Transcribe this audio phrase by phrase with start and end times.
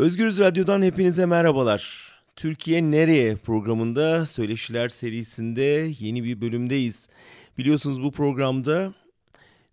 [0.00, 2.12] Özgürüz Radyo'dan hepinize merhabalar.
[2.36, 7.08] Türkiye Nereye programında Söyleşiler serisinde yeni bir bölümdeyiz.
[7.58, 8.94] Biliyorsunuz bu programda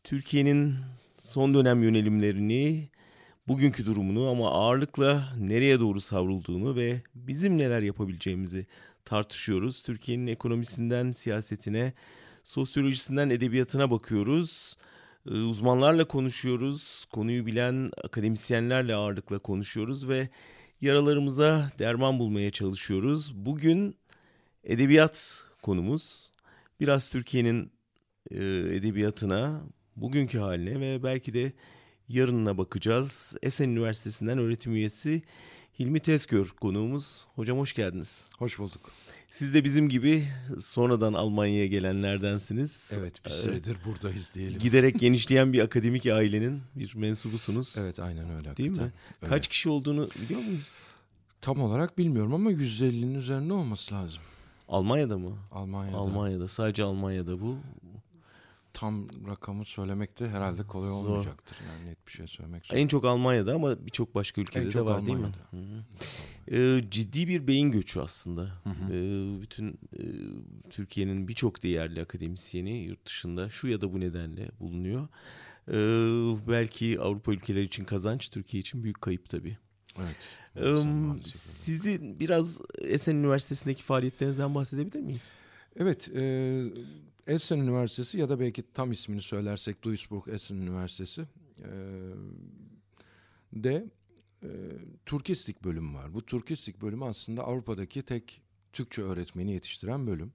[0.04, 0.76] Türkiye'nin
[1.22, 2.90] son dönem yönelimlerini,
[3.48, 8.66] bugünkü durumunu ama ağırlıkla nereye doğru savrulduğunu ve bizim neler yapabileceğimizi
[9.06, 9.82] tartışıyoruz.
[9.82, 11.94] Türkiye'nin ekonomisinden siyasetine,
[12.44, 14.78] sosyolojisinden edebiyatına bakıyoruz.
[15.32, 17.06] Ee, uzmanlarla konuşuyoruz.
[17.12, 20.30] Konuyu bilen akademisyenlerle ağırlıkla konuşuyoruz ve
[20.82, 23.36] yaralarımıza derman bulmaya çalışıyoruz.
[23.36, 23.96] Bugün
[24.64, 26.32] edebiyat konumuz.
[26.80, 27.72] Biraz Türkiye'nin
[28.32, 28.38] e,
[28.76, 29.62] edebiyatına,
[29.96, 31.54] bugünkü haline ve belki de
[32.10, 33.36] yarınına bakacağız.
[33.44, 35.22] Esen Üniversitesi'nden öğretim üyesi
[35.80, 37.26] Hilmi Tezkör konuğumuz.
[37.36, 38.24] Hocam hoş geldiniz.
[38.38, 38.92] Hoş bulduk.
[39.32, 40.28] Siz de bizim gibi
[40.62, 42.92] sonradan Almanya'ya gelenlerdensiniz.
[42.94, 44.60] Evet bir süredir ee, buradayız diyelim.
[44.60, 47.76] Giderek genişleyen bir akademik ailenin bir mensubusunuz.
[47.78, 48.58] Evet aynen öyle.
[48.58, 48.92] Değil mi?
[49.22, 49.30] Öyle.
[49.34, 50.68] Kaç kişi olduğunu biliyor muyuz?
[51.42, 54.20] Tam olarak bilmiyorum ama 150'nin üzerinde olması lazım.
[54.70, 55.38] Almanya'da mı?
[55.52, 55.98] Almanya'da.
[55.98, 56.48] Almanya'da.
[56.48, 57.58] Sadece Almanya'da bu
[58.78, 60.96] tam rakamı söylemek de herhalde kolay Zor.
[60.96, 61.58] olmayacaktır.
[61.68, 62.78] Yani net bir şey söylemek zor.
[62.78, 65.34] En çok Almanya'da ama birçok başka ülkede en de var Almanya'da.
[65.54, 65.84] değil mi?
[66.52, 68.42] Ee, ciddi bir beyin göçü aslında.
[68.42, 68.94] Hı hı.
[68.94, 70.04] Ee, bütün e,
[70.70, 75.08] Türkiye'nin birçok değerli akademisyeni yurt dışında şu ya da bu nedenle bulunuyor.
[75.68, 75.74] Ee,
[76.48, 79.58] belki Avrupa ülkeleri için kazanç, Türkiye için büyük kayıp tabii.
[80.00, 80.16] Evet.
[80.56, 81.24] Ee,
[81.64, 85.30] sizi biraz Esen Üniversitesi'ndeki faaliyetlerinizden bahsedebilir miyiz?
[85.80, 86.22] Evet, e,
[87.28, 91.22] Essen Üniversitesi ya da belki tam ismini söylersek Duisburg Essen Üniversitesi
[91.60, 91.70] e,
[93.54, 93.86] de
[94.44, 94.50] e,
[95.06, 96.14] Türkistik bölümü var.
[96.14, 98.42] Bu Türkistik bölümü aslında Avrupa'daki tek
[98.74, 100.34] Türkçe öğretmeni yetiştiren bölüm.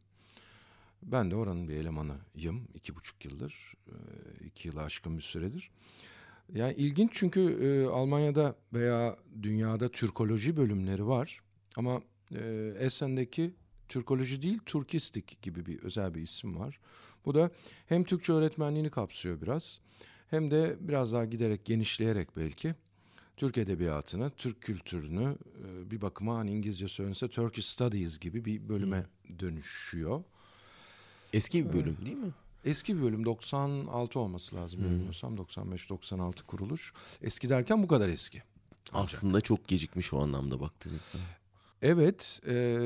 [1.02, 2.68] Ben de oranın bir elemanıyım.
[2.74, 3.94] iki buçuk yıldır, e,
[4.44, 5.70] iki yılı aşkın bir süredir.
[6.54, 11.40] Yani ilginç çünkü e, Almanya'da veya dünyada Türkoloji bölümleri var.
[11.76, 12.02] Ama
[12.34, 13.54] e, Essen'deki
[13.92, 16.78] Türkoloji değil, Türkistik gibi bir özel bir isim var.
[17.24, 17.50] Bu da
[17.86, 19.80] hem Türkçe öğretmenliğini kapsıyor biraz
[20.30, 22.74] hem de biraz daha giderek genişleyerek belki
[23.36, 29.06] Türk edebiyatını, Türk kültürünü e, bir bakıma hani İngilizce söylense Turkish Studies gibi bir bölüme
[29.26, 29.38] hmm.
[29.38, 30.24] dönüşüyor.
[31.32, 32.32] Eski bir bölüm değil mi?
[32.64, 34.90] Eski bir bölüm 96 olması lazım hmm.
[34.90, 36.92] bilmiyorsam 95-96 kuruluş.
[37.22, 38.42] Eski derken bu kadar eski.
[38.92, 39.18] Ancak.
[39.18, 41.18] Aslında çok gecikmiş o anlamda baktığınızda.
[41.82, 42.78] Evet, e,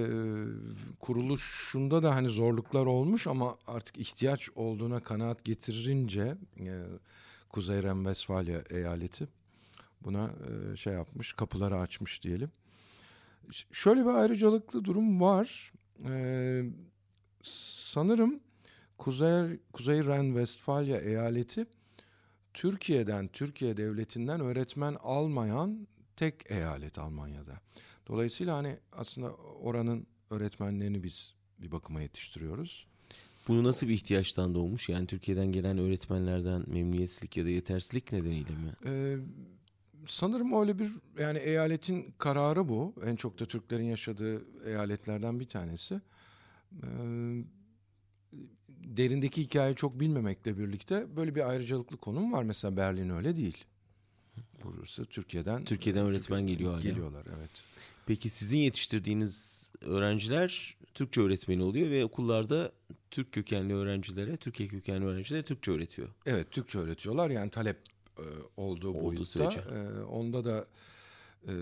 [1.00, 6.82] kuruluşunda da hani zorluklar olmuş ama artık ihtiyaç olduğuna kanaat getirince e,
[7.48, 9.28] Kuzey Renvesfalya eyaleti
[10.04, 10.30] buna
[10.72, 12.50] e, şey yapmış, kapıları açmış diyelim.
[13.72, 15.72] Şöyle bir ayrıcalıklı durum var.
[16.08, 16.62] E,
[17.42, 18.40] sanırım
[18.98, 21.66] Kuzey Kuzey Renvestfalya eyaleti
[22.54, 25.86] Türkiye'den, Türkiye devletinden öğretmen almayan
[26.16, 27.60] tek eyalet Almanya'da.
[28.08, 32.86] Dolayısıyla hani aslında oranın öğretmenlerini biz bir bakıma yetiştiriyoruz.
[33.48, 34.88] Bunu nasıl bir ihtiyaçtan doğmuş?
[34.88, 38.72] Yani Türkiye'den gelen öğretmenlerden memnuniyetsizlik ya da yetersizlik nedeniyle mi?
[38.84, 39.16] Ee,
[40.06, 42.94] sanırım öyle bir yani eyaletin kararı bu.
[43.04, 46.00] En çok da Türklerin yaşadığı eyaletlerden bir tanesi.
[46.72, 46.86] Ee,
[48.68, 52.42] derindeki hikayeyi çok bilmemekle birlikte böyle bir ayrıcalıklı konum var.
[52.42, 53.64] Mesela Berlin öyle değil.
[54.64, 55.64] Burası Türkiye'den.
[55.64, 56.82] Türkiye'den öğretmen Türkiye'den geliyor hala.
[56.82, 57.50] Geliyorlar evet.
[58.06, 62.72] Peki sizin yetiştirdiğiniz öğrenciler Türkçe öğretmeni oluyor ve okullarda
[63.10, 66.08] Türk kökenli öğrencilere, Türkiye kökenli öğrencilere Türkçe öğretiyor.
[66.26, 67.30] Evet, Türkçe öğretiyorlar.
[67.30, 67.76] Yani talep
[68.18, 68.24] e,
[68.56, 69.52] olduğu, olduğu boyutta.
[69.52, 70.66] E, onda da
[71.44, 71.52] e,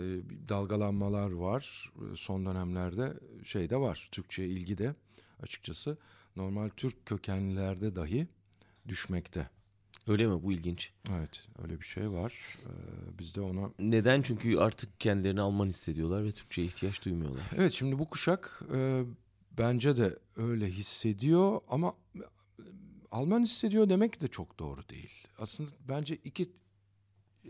[0.48, 1.92] dalgalanmalar var.
[2.16, 4.08] Son dönemlerde şey de var.
[4.12, 4.94] Türkçe ilgi de
[5.42, 5.98] açıkçası
[6.36, 8.26] normal Türk kökenlilerde dahi
[8.88, 9.48] düşmekte.
[10.08, 10.42] Öyle mi?
[10.42, 10.92] Bu ilginç.
[11.10, 12.58] Evet öyle bir şey var.
[12.64, 12.68] Ee,
[13.18, 13.70] biz de ona...
[13.78, 14.22] Neden?
[14.22, 17.42] Çünkü artık kendilerini Alman hissediyorlar ve Türkçe'ye ihtiyaç duymuyorlar.
[17.56, 19.04] Evet şimdi bu kuşak e,
[19.58, 22.22] bence de öyle hissediyor ama e,
[23.10, 25.26] Alman hissediyor demek de çok doğru değil.
[25.38, 26.52] Aslında bence iki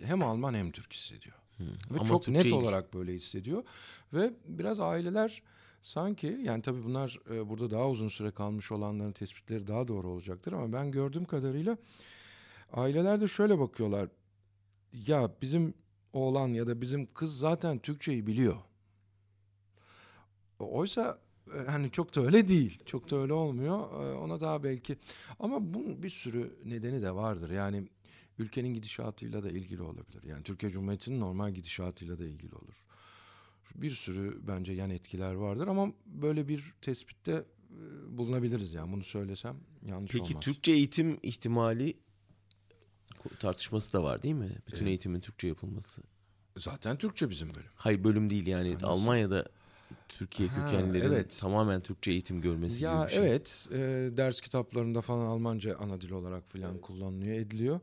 [0.02, 1.36] hem Alman hem Türk hissediyor.
[1.56, 1.66] Hmm.
[1.66, 3.64] Ve ama çok net olarak böyle hissediyor.
[4.12, 5.42] Ve biraz aileler
[5.82, 10.52] sanki yani tabii bunlar e, burada daha uzun süre kalmış olanların tespitleri daha doğru olacaktır
[10.52, 11.78] ama ben gördüğüm kadarıyla
[12.74, 14.08] Aileler de şöyle bakıyorlar.
[14.92, 15.74] Ya bizim
[16.12, 18.56] oğlan ya da bizim kız zaten Türkçeyi biliyor.
[20.58, 21.18] Oysa
[21.54, 22.82] e, hani çok da öyle değil.
[22.86, 23.78] Çok da öyle olmuyor.
[23.78, 24.96] E, ona daha belki
[25.38, 27.50] ama bunun bir sürü nedeni de vardır.
[27.50, 27.88] Yani
[28.38, 30.22] ülkenin gidişatıyla da ilgili olabilir.
[30.22, 32.86] Yani Türkiye Cumhuriyeti'nin normal gidişatıyla da ilgili olur.
[33.74, 39.56] Bir sürü bence yan etkiler vardır ama böyle bir tespitte e, bulunabiliriz yani bunu söylesem
[39.86, 40.34] yanlış Peki, olmaz.
[40.34, 41.96] Peki Türkçe eğitim ihtimali
[43.40, 44.50] tartışması da var değil mi?
[44.66, 44.88] Bütün evet.
[44.88, 46.02] eğitimin Türkçe yapılması.
[46.56, 47.70] Zaten Türkçe bizim bölüm.
[47.74, 48.86] Hayır bölüm değil yani Nasıl?
[48.86, 49.44] Almanya'da
[50.08, 51.38] Türkiye Ha, kökenlilerin evet.
[51.40, 53.24] tamamen Türkçe eğitim görmesi Ya gibi bir şey.
[53.24, 53.78] evet e,
[54.16, 57.80] ders kitaplarında falan Almanca ana dil olarak falan kullanılıyor ediliyor.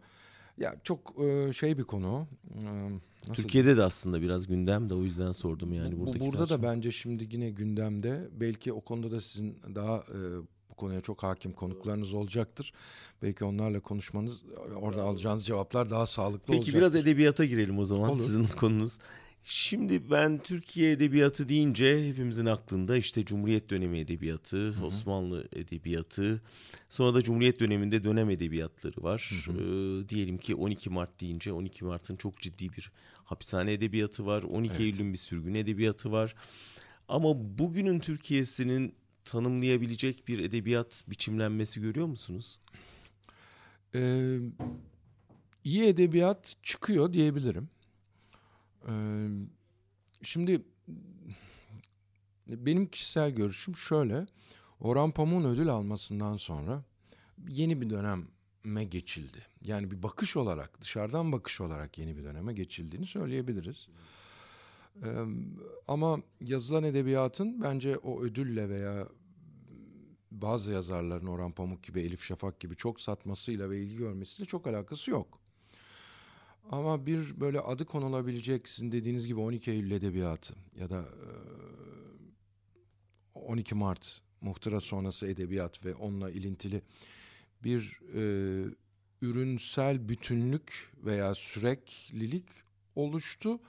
[0.58, 2.28] Ya çok e, şey bir konu.
[2.64, 2.66] E,
[3.28, 6.92] nasıl Türkiye'de de aslında biraz gündem de o yüzden sordum yani bu, burada da bence
[6.92, 8.30] şimdi yine gündemde.
[8.32, 10.18] Belki o konuda da sizin daha e,
[10.82, 12.74] konuya çok hakim konuklarınız olacaktır.
[13.22, 14.42] Belki onlarla konuşmanız,
[14.76, 16.76] orada alacağınız cevaplar daha sağlıklı Peki olacak.
[16.76, 18.24] biraz edebiyata girelim o zaman Olur.
[18.24, 18.98] sizin konunuz.
[19.44, 26.42] Şimdi ben Türkiye edebiyatı deyince hepimizin aklında işte Cumhuriyet dönemi edebiyatı, Osmanlı edebiyatı,
[26.90, 29.32] sonra da Cumhuriyet döneminde dönem edebiyatları var.
[29.50, 32.92] Ee, diyelim ki 12 Mart deyince 12 Mart'ın çok ciddi bir
[33.24, 34.44] hapishane edebiyatı var.
[34.44, 34.82] 12 Evet.
[34.82, 36.36] Eylül'ün bir sürgün edebiyatı var.
[37.08, 38.94] Ama bugünün Türkiye'sinin
[39.26, 42.60] tanımlayabilecek bir edebiyat biçimlenmesi görüyor musunuz?
[43.96, 44.38] Ee,
[45.64, 47.70] iyi edebiyat çıkıyor diyebilirim.
[48.88, 49.28] Ee,
[50.24, 50.62] şimdi
[52.48, 54.26] benim kişisel görüşüm şöyle.
[54.80, 56.84] Orhan Pamuk'un ödül almasından sonra
[57.50, 59.46] yeni bir döneme geçildi.
[59.62, 63.88] Yani bir bakış olarak, dışarıdan bakış olarak yeni bir döneme geçildiğini söyleyebiliriz.
[63.88, 64.21] Ee,
[65.88, 69.08] ama yazılan edebiyatın bence o ödülle veya
[70.32, 75.12] bazı yazarların Orhan Pamuk gibi, Elif Şafak gibi çok satmasıyla ve ilgi görmesiyle çok alakası
[75.12, 75.40] yok.
[76.72, 81.30] Ama bir böyle adı konulabilecek sizin dediğiniz gibi 12 Eylül Edebiyatı ya da e,
[83.36, 86.82] 12 Mart muhtıra sonrası edebiyat ve onunla ilintili
[87.64, 88.22] bir e,
[89.22, 92.46] ürünsel bütünlük veya süreklilik
[92.96, 93.60] oluştu.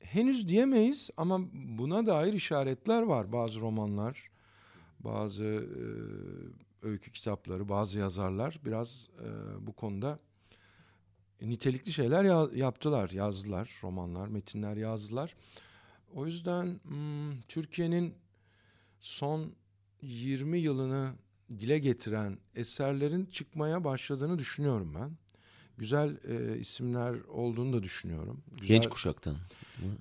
[0.00, 3.32] Henüz diyemeyiz ama buna dair işaretler var.
[3.32, 4.30] Bazı romanlar,
[5.00, 5.82] bazı e,
[6.86, 9.26] öykü kitapları, bazı yazarlar biraz e,
[9.66, 10.18] bu konuda
[11.42, 15.36] nitelikli şeyler ya- yaptılar, yazdılar, romanlar, metinler yazdılar.
[16.14, 18.14] O yüzden hmm, Türkiye'nin
[19.00, 19.52] son
[20.02, 21.14] 20 yılını
[21.58, 25.10] dile getiren eserlerin çıkmaya başladığını düşünüyorum ben.
[25.80, 28.42] Güzel e, isimler olduğunu da düşünüyorum.
[28.60, 29.36] Güzel, Genç kuşaktan.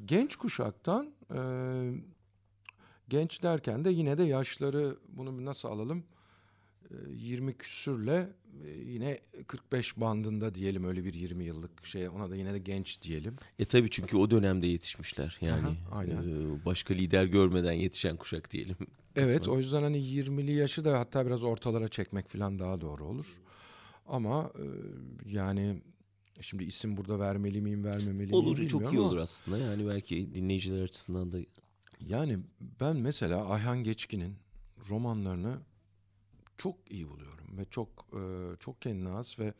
[0.05, 1.39] genç kuşaktan e,
[3.09, 6.03] genç derken de yine de yaşları bunu nasıl alalım?
[6.91, 8.29] E, 20 küsürle
[8.65, 13.01] e, yine 45 bandında diyelim öyle bir 20 yıllık şey ona da yine de genç
[13.01, 13.35] diyelim.
[13.59, 15.37] E tabii çünkü o dönemde yetişmişler.
[15.41, 16.15] Yani Aha, aynen.
[16.17, 18.77] e, başka lider görmeden yetişen kuşak diyelim.
[19.15, 19.55] Evet kısmen.
[19.55, 23.41] o yüzden hani 20'li yaşı da hatta biraz ortalara çekmek falan daha doğru olur.
[24.09, 24.65] Ama e,
[25.25, 25.81] yani
[26.41, 29.57] şimdi isim burada vermeli miyim vermemeli miyim Olur çok iyi ama olur aslında.
[29.57, 31.37] Yani belki dinleyiciler açısından da
[31.99, 32.39] Yani
[32.81, 34.35] ben mesela Ayhan Geçkin'in
[34.89, 35.57] romanlarını
[36.57, 38.21] çok iyi buluyorum ve çok e,
[38.59, 39.53] çok kendine has ve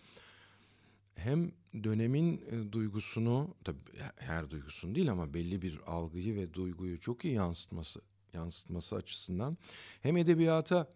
[1.16, 1.52] hem
[1.84, 3.80] dönemin e, duygusunu tabii
[4.16, 8.02] her duygusunu değil ama belli bir algıyı ve duyguyu çok iyi yansıtması
[8.34, 9.57] yansıtması açısından
[10.02, 10.90] hem edebiyata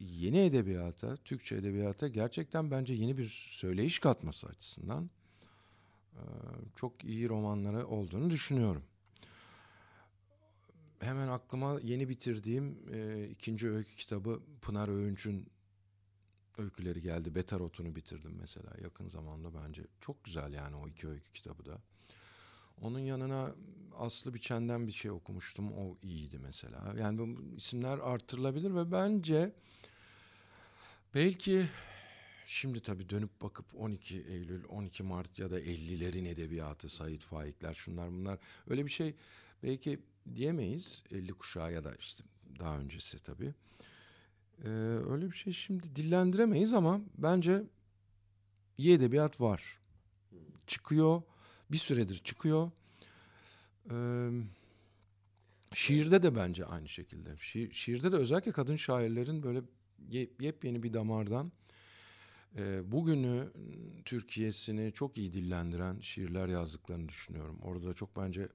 [0.00, 5.10] yeni edebiyata, Türkçe edebiyata gerçekten bence yeni bir söyleyiş katması açısından
[6.76, 8.82] çok iyi romanları olduğunu düşünüyorum.
[11.00, 15.46] Hemen aklıma yeni bitirdiğim e, ikinci öykü kitabı Pınar Öğünç'ün
[16.58, 17.34] öyküleri geldi.
[17.34, 19.82] Betarot'unu bitirdim mesela yakın zamanda bence.
[20.00, 21.78] Çok güzel yani o iki öykü kitabı da.
[22.82, 23.54] Onun yanına
[23.98, 25.72] Aslı Biçen'den bir şey okumuştum.
[25.72, 26.94] O iyiydi mesela.
[26.98, 29.52] Yani bu isimler artırılabilir ve bence
[31.14, 31.68] belki
[32.44, 38.10] şimdi tabii dönüp bakıp 12 Eylül, 12 Mart ya da 50'lerin edebiyatı, Sait Faikler şunlar
[38.10, 39.14] bunlar öyle bir şey
[39.62, 40.00] belki
[40.34, 41.02] diyemeyiz.
[41.10, 42.24] 50 kuşağı ya da işte
[42.58, 43.54] daha öncesi tabii.
[44.64, 44.68] Ee,
[45.10, 47.62] öyle bir şey şimdi dillendiremeyiz ama bence
[48.78, 49.78] iyi edebiyat var.
[50.66, 51.22] Çıkıyor.
[51.70, 52.70] Bir süredir çıkıyor.
[53.90, 54.28] Ee,
[55.74, 57.36] şiirde de bence aynı şekilde.
[57.40, 59.62] Şiir, şiirde de özellikle kadın şairlerin böyle
[60.10, 61.52] ye- yepyeni bir damardan
[62.58, 63.48] e, bugünü
[64.04, 67.58] Türkiye'sini çok iyi dillendiren şiirler yazdıklarını düşünüyorum.
[67.62, 68.48] Orada da çok bence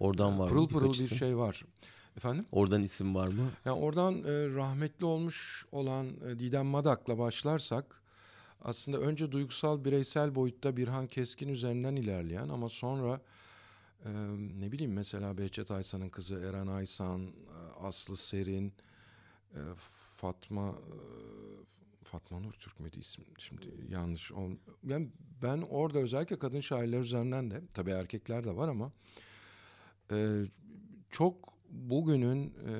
[0.00, 1.64] oradan var mı pırıl birkaç pırıl bir şey var.
[2.16, 2.44] Efendim?
[2.52, 3.50] Oradan isim var mı?
[3.64, 8.01] Yani oradan e, rahmetli olmuş olan e, Didem Madak'la başlarsak
[8.64, 13.20] aslında önce duygusal bireysel boyutta Birhan Keskin üzerinden ilerleyen ama sonra
[14.04, 14.10] e,
[14.60, 17.32] ne bileyim mesela Behçet Aysan'ın kızı Eren Aysan,
[17.80, 18.72] Aslı Serin,
[19.54, 19.60] e,
[20.16, 20.96] Fatma e,
[22.04, 23.24] Fatma Nur Türk müydü isim?
[23.38, 24.50] Şimdi yanlış ol.
[24.84, 25.08] Yani
[25.42, 28.92] ben orada özellikle kadın şairler üzerinden de tabii erkekler de var ama
[30.10, 30.44] e,
[31.10, 32.72] çok bugünün e,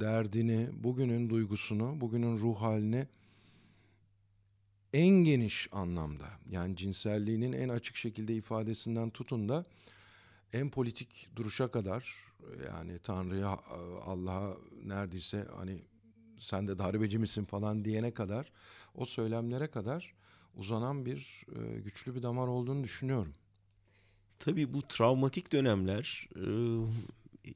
[0.00, 3.06] derdini, bugünün duygusunu, bugünün ruh halini
[4.94, 9.64] en geniş anlamda yani cinselliğinin en açık şekilde ifadesinden tutun da
[10.52, 12.14] en politik duruşa kadar
[12.66, 13.58] yani Tanrı'ya
[14.04, 15.78] Allah'a neredeyse hani
[16.38, 18.52] sen de darbeci misin falan diyene kadar
[18.94, 20.14] o söylemlere kadar
[20.54, 23.32] uzanan bir e, güçlü bir damar olduğunu düşünüyorum.
[24.38, 26.44] Tabii bu travmatik dönemler e,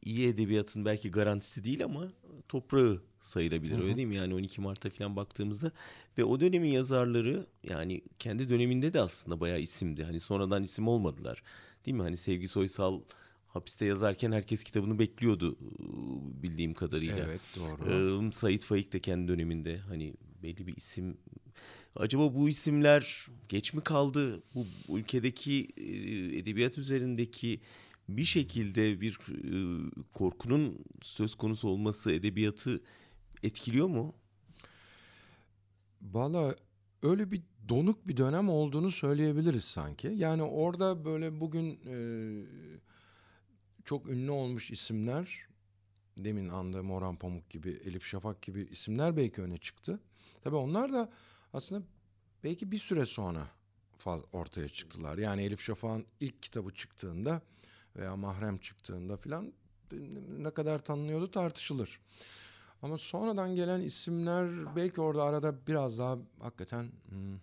[0.02, 2.12] iyi edebiyatın belki garantisi değil ama
[2.48, 3.74] toprağı sayılabilir.
[3.74, 3.82] Hı hı.
[3.82, 4.16] Öyle değil mi?
[4.16, 5.72] Yani 12 Mart'a falan baktığımızda
[6.18, 10.04] ve o dönemin yazarları yani kendi döneminde de aslında bayağı isimdi.
[10.04, 11.42] Hani sonradan isim olmadılar.
[11.86, 12.02] Değil mi?
[12.02, 13.00] Hani Sevgi Soysal
[13.48, 15.56] hapiste yazarken herkes kitabını bekliyordu
[16.42, 17.18] bildiğim kadarıyla.
[17.18, 18.28] Evet doğru.
[18.28, 21.16] Ee, Sait Faik de kendi döneminde hani belli bir isim.
[21.96, 24.42] Acaba bu isimler geç mi kaldı?
[24.54, 24.66] Bu
[24.98, 25.68] ülkedeki
[26.38, 27.60] edebiyat üzerindeki
[28.08, 29.18] bir şekilde bir
[30.12, 32.80] korkunun söz konusu olması edebiyatı
[33.42, 34.14] etkiliyor mu?
[36.02, 36.56] Valla
[37.02, 40.08] öyle bir donuk bir dönem olduğunu söyleyebiliriz sanki.
[40.08, 41.96] Yani orada böyle bugün e,
[43.84, 45.46] çok ünlü olmuş isimler,
[46.16, 50.00] demin andığım Orhan Pamuk gibi, Elif Şafak gibi isimler belki öne çıktı.
[50.42, 51.10] Tabii onlar da
[51.52, 51.82] aslında
[52.44, 53.48] belki bir süre sonra
[54.32, 55.18] ortaya çıktılar.
[55.18, 57.42] Yani Elif Şafak'ın ilk kitabı çıktığında
[57.96, 59.52] veya Mahrem çıktığında filan
[60.38, 62.00] ne kadar tanınıyordu tartışılır.
[62.82, 67.38] Ama sonradan gelen isimler belki orada arada biraz daha hakikaten hmm,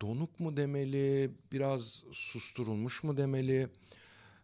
[0.00, 3.68] donuk mu demeli, biraz susturulmuş mu demeli,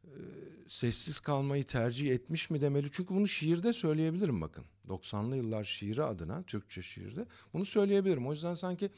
[0.05, 0.19] e,
[0.67, 2.91] sessiz kalmayı tercih etmiş mi demeli.
[2.91, 4.65] Çünkü bunu şiirde söyleyebilirim bakın.
[4.89, 8.27] 90'lı yıllar şiiri adına, Türkçe şiirde bunu söyleyebilirim.
[8.27, 8.91] O yüzden sanki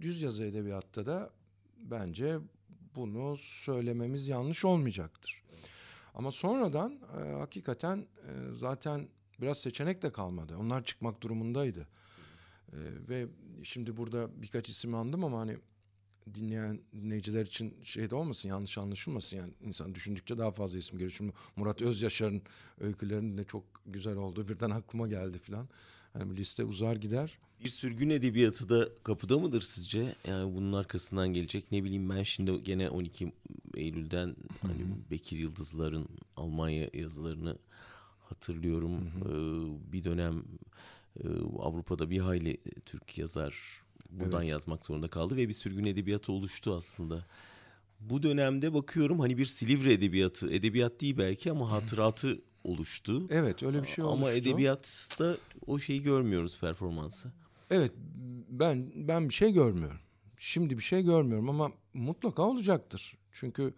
[0.00, 1.30] düz yazı edebiyatta da
[1.76, 2.38] bence
[2.94, 5.42] bunu söylememiz yanlış olmayacaktır.
[6.14, 9.08] Ama sonradan e, hakikaten e, zaten
[9.40, 10.56] biraz seçenek de kalmadı.
[10.56, 11.88] Onlar çıkmak durumundaydı.
[12.72, 13.26] E, ve
[13.62, 15.56] şimdi burada birkaç isim andım ama hani
[16.34, 21.10] dinleyen dinleyiciler için şey de olmasın yanlış anlaşılmasın yani insan düşündükçe daha fazla isim geliyor.
[21.10, 22.42] Şimdi Murat Özyaşar'ın
[22.80, 25.68] öykülerinin de çok güzel olduğu birden aklıma geldi filan.
[26.14, 27.38] Yani liste uzar gider.
[27.64, 30.14] Bir sürgün edebiyatı da kapıda mıdır sizce?
[30.28, 31.72] Yani bunun arkasından gelecek.
[31.72, 33.32] Ne bileyim ben şimdi gene 12
[33.74, 34.80] Eylül'den hani
[35.10, 37.58] Bekir Yıldızların Almanya yazılarını
[38.28, 39.10] hatırlıyorum.
[39.24, 40.44] Ee, bir dönem
[41.20, 41.28] e,
[41.58, 44.50] Avrupa'da bir hayli Türk yazar buradan evet.
[44.50, 47.26] yazmak zorunda kaldı ve bir sürgün edebiyatı oluştu aslında.
[48.00, 53.26] Bu dönemde bakıyorum hani bir Silivri edebiyatı, edebiyat değil belki ama hatıratı oluştu.
[53.30, 54.18] Evet öyle bir şey oluştu.
[54.18, 57.32] Ama edebiyatta o şeyi görmüyoruz performansı.
[57.70, 57.92] Evet
[58.48, 60.00] ben ben bir şey görmüyorum.
[60.38, 63.16] Şimdi bir şey görmüyorum ama mutlaka olacaktır.
[63.32, 63.74] Çünkü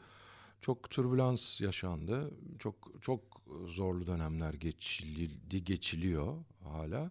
[0.61, 2.31] çok türbülans yaşandı.
[2.59, 3.21] Çok çok
[3.67, 7.11] zorlu dönemler geçildi, geçiliyor hala.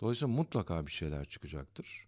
[0.00, 2.06] Dolayısıyla mutlaka bir şeyler çıkacaktır.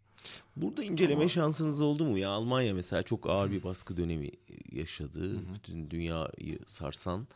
[0.57, 1.29] Burada inceleme Ama...
[1.29, 2.19] şansınız oldu mu?
[2.19, 4.31] Ya Almanya mesela çok ağır bir baskı dönemi
[4.73, 5.21] yaşadı.
[5.21, 5.55] Hı hı.
[5.55, 7.27] Bütün dünyayı sarsan.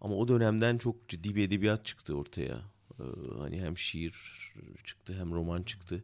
[0.00, 2.60] Ama o dönemden çok ciddi bir edebiyat çıktı ortaya.
[3.00, 3.02] Ee,
[3.38, 4.14] hani hem şiir
[4.84, 6.02] çıktı hem roman çıktı.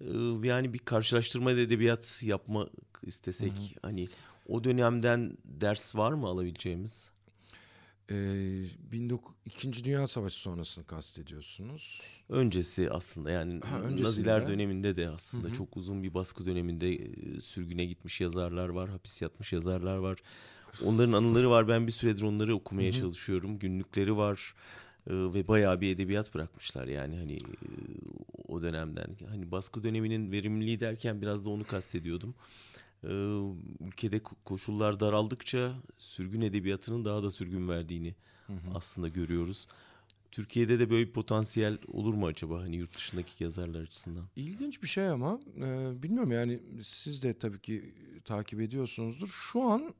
[0.00, 0.06] Ee,
[0.42, 2.70] yani bir karşılaştırma edebiyat yapmak
[3.02, 3.78] istesek hı hı.
[3.82, 4.08] hani
[4.48, 7.10] o dönemden ders var mı alabileceğimiz?
[8.10, 8.64] Ee,
[8.94, 12.02] 19, İkinci Dünya Savaşı sonrasını kastediyorsunuz.
[12.28, 15.56] Öncesi aslında yani ha, Naziler döneminde de aslında Hı-hı.
[15.56, 20.18] çok uzun bir baskı döneminde e, sürgüne gitmiş yazarlar var, hapis yatmış yazarlar var.
[20.84, 21.68] Onların anıları var.
[21.68, 23.00] Ben bir süredir onları okumaya Hı-hı.
[23.00, 23.58] çalışıyorum.
[23.58, 24.54] Günlükleri var
[25.06, 27.66] e, ve bayağı bir edebiyat bırakmışlar yani hani e,
[28.48, 29.16] o dönemden.
[29.28, 32.34] Hani baskı döneminin verimliliği derken biraz da onu kastediyordum.
[33.04, 33.08] Ee,
[33.80, 38.14] ülkede koşullar daraldıkça sürgün edebiyatının daha da sürgün verdiğini
[38.46, 38.58] hı hı.
[38.74, 39.68] aslında görüyoruz.
[40.30, 44.24] Türkiye'de de böyle bir potansiyel olur mu acaba hani yurt dışındaki yazarlar açısından?
[44.36, 49.28] İlginç bir şey ama e, bilmiyorum yani siz de tabii ki takip ediyorsunuzdur.
[49.28, 49.94] Şu an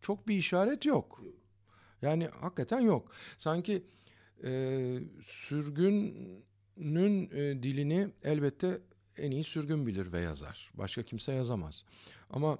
[0.00, 1.22] çok bir işaret yok.
[2.02, 3.12] Yani hakikaten yok.
[3.38, 3.82] Sanki
[4.44, 8.80] e, sürgünün e, dilini elbette
[9.16, 10.70] en iyi sürgün bilir ve yazar.
[10.74, 11.84] Başka kimse yazamaz.
[12.30, 12.58] Ama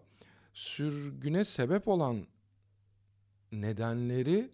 [0.54, 2.26] sürgüne sebep olan
[3.52, 4.50] nedenleri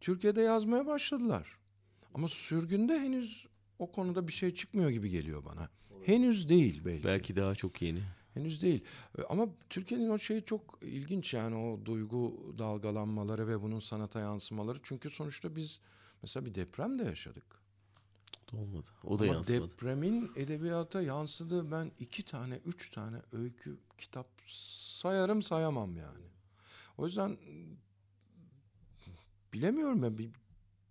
[0.00, 1.58] Türkiye'de yazmaya başladılar.
[2.14, 3.46] Ama sürgünde henüz
[3.78, 5.68] o konuda bir şey çıkmıyor gibi geliyor bana.
[6.04, 7.04] Henüz değil belki.
[7.04, 8.02] Belki daha çok yeni.
[8.34, 8.84] Henüz değil.
[9.28, 14.78] Ama Türkiye'nin o şeyi çok ilginç yani o duygu dalgalanmaları ve bunun sanata yansımaları.
[14.82, 15.80] Çünkü sonuçta biz
[16.22, 17.64] mesela bir deprem de yaşadık
[18.54, 18.86] olmadı.
[19.04, 19.70] O da Ama yansımadı.
[19.70, 26.24] depremin edebiyata yansıdığı ben iki tane, üç tane öykü, kitap sayarım sayamam yani.
[26.98, 27.38] O yüzden
[29.52, 30.18] bilemiyorum ben.
[30.18, 30.30] Bir,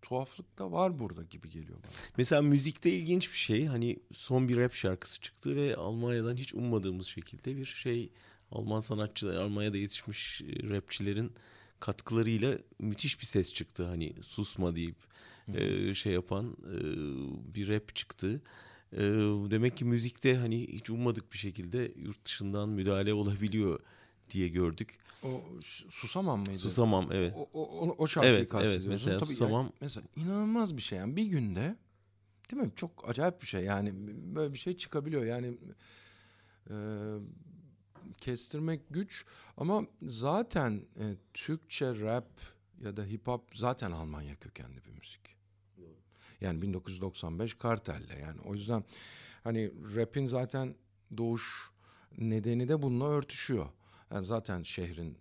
[0.04, 1.92] tuhaflık da var burada gibi geliyor bana.
[2.18, 3.66] Mesela müzikte ilginç bir şey.
[3.66, 8.10] Hani son bir rap şarkısı çıktı ve Almanya'dan hiç ummadığımız şekilde bir şey
[8.52, 11.32] Alman sanatçılar, Almanya'da yetişmiş e, rapçilerin
[11.80, 13.86] katkılarıyla müthiş bir ses çıktı.
[13.86, 14.96] Hani susma deyip
[15.54, 16.78] e, şey yapan e,
[17.56, 18.42] bir rap çıktı.
[18.94, 19.02] E,
[19.52, 23.80] demek ki müzikte hani hiç ummadık bir şekilde yurt dışından müdahale olabiliyor
[24.30, 24.98] diye gördük.
[25.24, 25.44] O
[25.90, 26.60] Susamam mıydı?
[26.60, 27.34] Susamam evet.
[27.36, 28.90] O, o, o şarkıyı evet, kastediyorsun.
[28.90, 29.64] Evet mesela Tabii Susamam.
[29.64, 31.76] Yani, mesela inanılmaz bir şey yani bir günde
[32.52, 32.72] değil mi?
[32.76, 33.94] Çok acayip bir şey yani
[34.36, 35.58] böyle bir şey çıkabiliyor yani
[36.70, 36.76] e,
[38.18, 39.26] kestirmek güç
[39.58, 42.30] ama zaten e, Türkçe rap
[42.82, 45.36] ya da hip hop zaten Almanya kökenli bir müzik.
[46.42, 48.84] Yani 1995 Kartel'le yani o yüzden
[49.44, 50.76] hani rap'in zaten
[51.18, 51.72] doğuş
[52.18, 53.66] nedeni de bununla örtüşüyor.
[54.14, 55.18] Yani zaten şehrin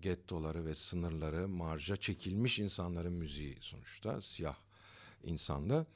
[0.00, 4.56] gettoları ve sınırları marja çekilmiş insanların müziği sonuçta siyah
[5.24, 5.86] insanda.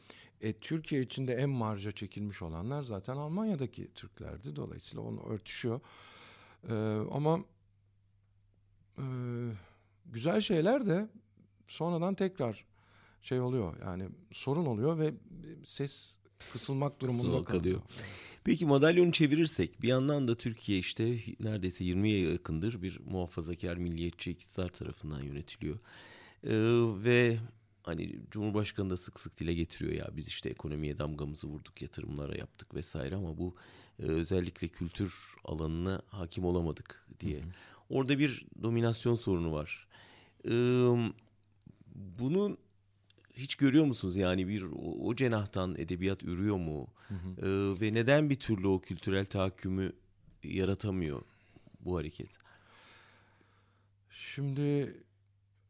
[0.40, 4.56] E, Türkiye içinde en marja çekilmiş olanlar zaten Almanya'daki Türklerdi.
[4.56, 5.80] Dolayısıyla onu örtüşüyor.
[6.68, 6.74] E,
[7.12, 7.38] ama
[8.98, 9.04] e,
[10.06, 11.08] güzel şeyler de
[11.68, 12.64] sonradan tekrar
[13.20, 13.76] şey oluyor.
[13.82, 15.14] Yani sorun oluyor ve
[15.64, 16.18] ses
[16.52, 17.44] kısılmak durumunda kalıyor.
[17.44, 17.80] kalıyor.
[18.44, 24.68] Peki madalyonu çevirirsek bir yandan da Türkiye işte neredeyse 20'ye yakındır bir muhafazakar milliyetçi iktidar
[24.68, 25.78] tarafından yönetiliyor.
[26.44, 26.50] Ee,
[27.04, 27.38] ve
[27.82, 32.74] hani Cumhurbaşkanı da sık sık dile getiriyor ya biz işte ekonomiye damgamızı vurduk, yatırımlara yaptık
[32.74, 33.54] vesaire ama bu
[33.98, 37.38] e, özellikle kültür alanına hakim olamadık diye.
[37.38, 37.48] Hı hı.
[37.88, 39.86] Orada bir dominasyon sorunu var.
[40.44, 40.50] Ee,
[41.94, 42.58] bunun
[43.34, 46.86] hiç görüyor musunuz yani bir o, o cenahtan edebiyat ürüyor mu?
[47.08, 47.46] Hı hı.
[47.46, 49.92] Ee, ve neden bir türlü o kültürel tahakkümü
[50.42, 51.22] yaratamıyor
[51.80, 52.30] bu hareket?
[54.10, 54.96] Şimdi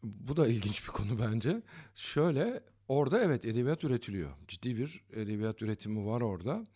[0.02, 1.62] bu da ilginç bir konu bence.
[1.94, 4.30] Şöyle orada evet edebiyat üretiliyor.
[4.48, 6.66] Ciddi bir edebiyat üretimi var orada.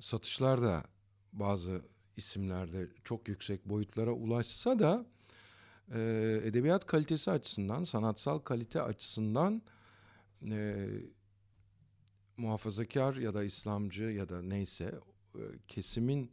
[0.00, 0.84] Satışlar da
[1.32, 1.82] bazı
[2.16, 5.06] isimlerde çok yüksek boyutlara ulaşsa da
[5.94, 6.00] e,
[6.44, 9.62] edebiyat kalitesi açısından, sanatsal kalite açısından
[10.48, 10.86] e,
[12.36, 14.94] muhafazakar ya da İslamcı ya da neyse
[15.34, 16.30] e, kesimin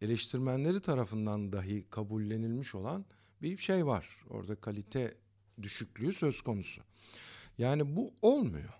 [0.00, 3.04] eleştirmenleri tarafından dahi kabullenilmiş olan
[3.42, 4.24] bir şey var.
[4.30, 5.16] Orada kalite
[5.62, 6.82] düşüklüğü söz konusu.
[7.58, 8.74] Yani bu olmuyor.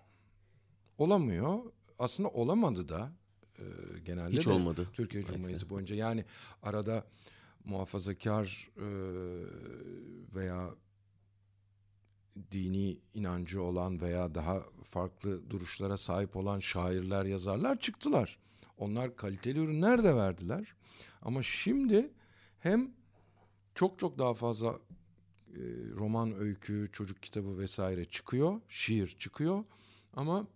[0.97, 1.59] Olamıyor.
[1.99, 3.11] Aslında olamadı da
[3.59, 3.63] e,
[4.05, 4.87] genelde Hiç olmadı.
[4.93, 5.69] Türkiye Cumhuriyeti Belki.
[5.69, 5.95] boyunca.
[5.95, 6.25] Yani
[6.63, 7.05] arada
[7.65, 8.87] muhafazakar e,
[10.35, 10.69] veya
[12.51, 18.37] dini inancı olan veya daha farklı duruşlara sahip olan şairler, yazarlar çıktılar.
[18.77, 20.73] Onlar kaliteli ürünler de verdiler.
[21.21, 22.11] Ama şimdi
[22.59, 22.91] hem
[23.75, 24.79] çok çok daha fazla
[25.49, 25.61] e,
[25.95, 29.63] roman, öykü, çocuk kitabı vesaire çıkıyor, şiir çıkıyor
[30.13, 30.47] ama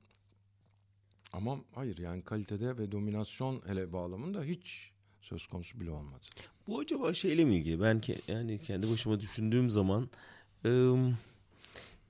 [1.34, 6.26] ama hayır yani kalitede ve dominasyon hele bağlamında hiç söz konusu bile olmadı.
[6.68, 7.82] Bu acaba şeyle mi ilgili?
[7.82, 10.10] Ben ke yani kendi başıma düşündüğüm zaman
[10.66, 11.14] ıı,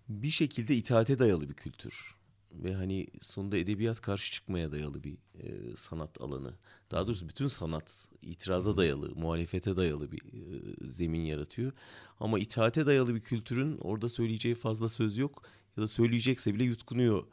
[0.10, 2.16] bir şekilde itaate dayalı bir kültür
[2.52, 6.54] ve hani sonunda edebiyat karşı çıkmaya dayalı bir e, sanat alanı.
[6.92, 11.72] Daha doğrusu bütün sanat itiraza dayalı, muhalefete dayalı bir e, zemin yaratıyor.
[12.20, 15.44] Ama itaate dayalı bir kültürün orada söyleyeceği fazla söz yok
[15.78, 17.24] ya da söyleyecekse bile yutkunuyor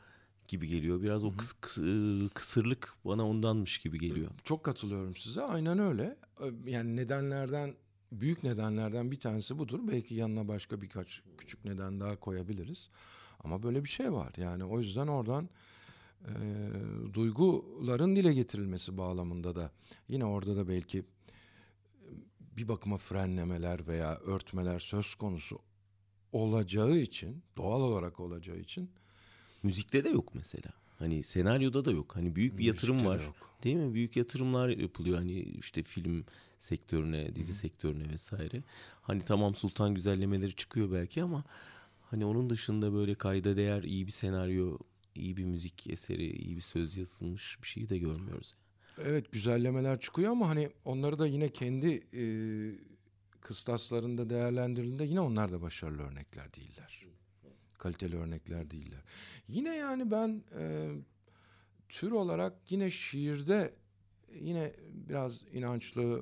[0.48, 1.02] gibi geliyor.
[1.02, 4.30] Biraz o kıs, kıs, e, kısırlık bana ondanmış gibi geliyor.
[4.44, 5.42] Çok katılıyorum size.
[5.42, 6.16] Aynen öyle.
[6.66, 7.74] Yani nedenlerden
[8.12, 9.80] büyük nedenlerden bir tanesi budur.
[9.88, 12.90] Belki yanına başka birkaç küçük neden daha koyabiliriz.
[13.44, 14.32] Ama böyle bir şey var.
[14.36, 15.48] Yani o yüzden oradan
[16.24, 16.32] e,
[17.14, 19.70] duyguların dile getirilmesi bağlamında da
[20.08, 21.04] yine orada da belki e,
[22.56, 25.58] bir bakıma frenlemeler veya örtmeler söz konusu
[26.32, 28.90] olacağı için, doğal olarak olacağı için
[29.62, 30.70] müzikte de yok mesela.
[30.98, 32.16] Hani senaryoda da yok.
[32.16, 33.20] Hani büyük bir yatırım var.
[33.20, 33.50] Yok.
[33.64, 33.94] Değil mi?
[33.94, 35.18] Büyük yatırımlar yapılıyor.
[35.18, 36.24] Hani işte film
[36.60, 37.56] sektörüne, dizi Hı.
[37.56, 38.62] sektörüne vesaire.
[39.02, 41.44] Hani tamam sultan güzellemeleri çıkıyor belki ama
[42.10, 44.78] hani onun dışında böyle kayda değer iyi bir senaryo,
[45.14, 48.54] iyi bir müzik eseri, iyi bir söz yazılmış bir şeyi de görmüyoruz.
[49.04, 52.24] Evet güzellemeler çıkıyor ama hani onları da yine kendi e,
[53.40, 57.06] kıstaslarında değerlendirildiğinde yine onlar da başarılı örnekler değiller.
[57.78, 59.00] Kaliteli örnekler değiller.
[59.48, 60.90] Yine yani ben e,
[61.88, 63.74] tür olarak yine şiirde
[64.40, 64.72] yine
[65.08, 66.20] biraz inançlı, e,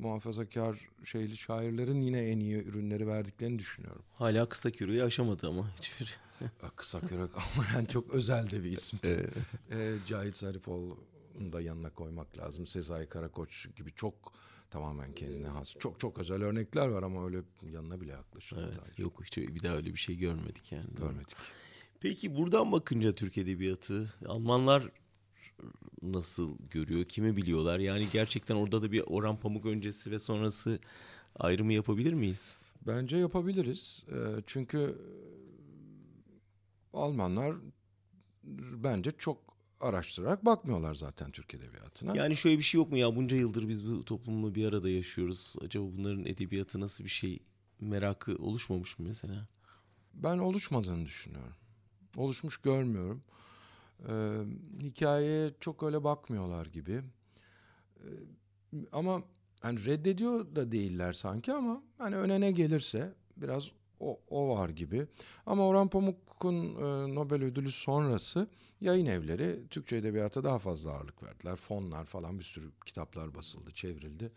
[0.00, 4.02] muhafazakar şeyli şairlerin yine en iyi ürünleri verdiklerini düşünüyorum.
[4.14, 6.18] Hala kısa küreği aşamadı ama hiçbir.
[6.76, 8.98] kısa kürek ama yani çok özel de bir isim.
[9.04, 9.30] evet.
[9.70, 12.66] e, Cahit Zarifoğlu'nu da yanına koymak lazım.
[12.66, 14.32] Sezai Karakoç gibi çok
[14.70, 15.74] tamamen kendine has.
[15.78, 18.80] Çok çok özel örnekler var ama öyle yanına bile yaklaşılmadı.
[18.84, 20.94] Evet, yok hiç bir daha öyle bir şey görmedik yani.
[20.98, 21.36] Görmedik.
[22.00, 24.88] Peki buradan bakınca Türk Edebiyatı, Almanlar
[26.02, 27.78] nasıl görüyor, kimi biliyorlar?
[27.78, 30.78] Yani gerçekten orada da bir Orhan Pamuk öncesi ve sonrası
[31.38, 32.54] ayrımı yapabilir miyiz?
[32.86, 34.04] Bence yapabiliriz.
[34.12, 34.98] Ee, çünkü
[36.92, 37.56] Almanlar
[38.74, 39.38] bence çok
[39.80, 42.16] araştırarak bakmıyorlar zaten Türk Edebiyatı'na.
[42.16, 45.54] Yani şöyle bir şey yok mu ya bunca yıldır biz bu toplumla bir arada yaşıyoruz.
[45.64, 47.38] Acaba bunların edebiyatı nasıl bir şey
[47.80, 49.48] merakı oluşmamış mı mesela?
[50.14, 51.54] Ben oluşmadığını düşünüyorum.
[52.16, 53.22] Oluşmuş görmüyorum.
[54.08, 54.40] Ee,
[54.80, 57.02] hikayeye çok öyle bakmıyorlar gibi.
[57.96, 58.08] Ee,
[58.92, 59.22] ama
[59.60, 65.06] hani reddediyor da değiller sanki ama hani önüne gelirse biraz o, o var gibi.
[65.46, 68.48] Ama Orhan Pamuk'un e, Nobel ödülü sonrası
[68.80, 71.56] yayın evleri Türkçe edebiyata daha fazla ağırlık verdiler.
[71.56, 74.32] Fonlar falan bir sürü kitaplar basıldı, çevrildi.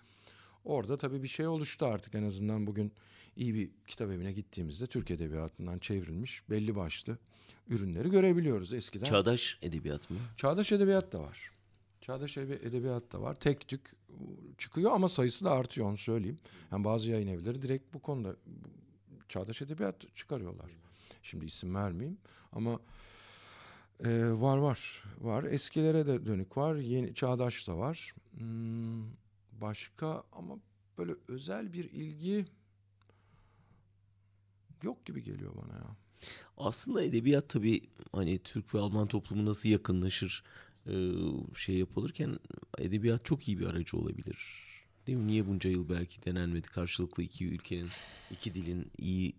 [0.66, 2.92] Orada tabii bir şey oluştu artık en azından bugün
[3.36, 7.18] iyi bir kitap evine gittiğimizde Türk Edebiyatı'ndan çevrilmiş belli başlı
[7.68, 9.06] ürünleri görebiliyoruz eskiden.
[9.06, 10.18] Çağdaş edebiyat mı?
[10.38, 11.52] Çağdaş edebiyat da var.
[12.02, 13.36] Çağdaş edebiyat da var.
[13.36, 13.94] Tek tük
[14.58, 16.38] çıkıyor ama sayısı da artıyor onu söyleyeyim.
[16.72, 18.36] Yani bazı yayın evleri direkt bu konuda
[19.30, 20.72] çağdaş edebiyat çıkarıyorlar.
[21.24, 22.18] Şimdi isim vermeyeyim
[22.52, 22.80] ama
[24.06, 25.44] e, var var var.
[25.44, 26.76] Eskilere de dönük var.
[26.76, 28.14] Yeni çağdaş da var.
[28.38, 29.04] Hmm,
[29.62, 30.60] başka ama
[30.98, 32.46] böyle özel bir ilgi
[34.84, 35.96] yok gibi geliyor bana ya.
[36.58, 40.44] Aslında edebiyat tabii hani Türk ve Alman toplumu nasıl yakınlaşır
[41.58, 42.40] şey yapılırken
[42.78, 44.38] edebiyat çok iyi bir aracı olabilir.
[45.08, 45.28] Değil mi?
[45.28, 47.90] Niye bunca yıl belki denenmedi karşılıklı iki ülkenin,
[48.32, 49.36] iki dilin iyi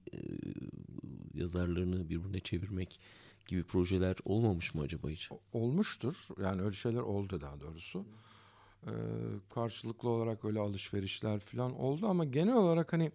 [1.35, 3.00] yazarlarını birbirine çevirmek
[3.46, 5.30] gibi projeler olmamış mı acaba hiç?
[5.52, 6.14] Olmuştur.
[6.42, 8.07] Yani öyle şeyler oldu daha doğrusu.
[8.87, 8.90] Ee,
[9.54, 13.12] karşılıklı olarak öyle alışverişler falan oldu ama genel olarak hani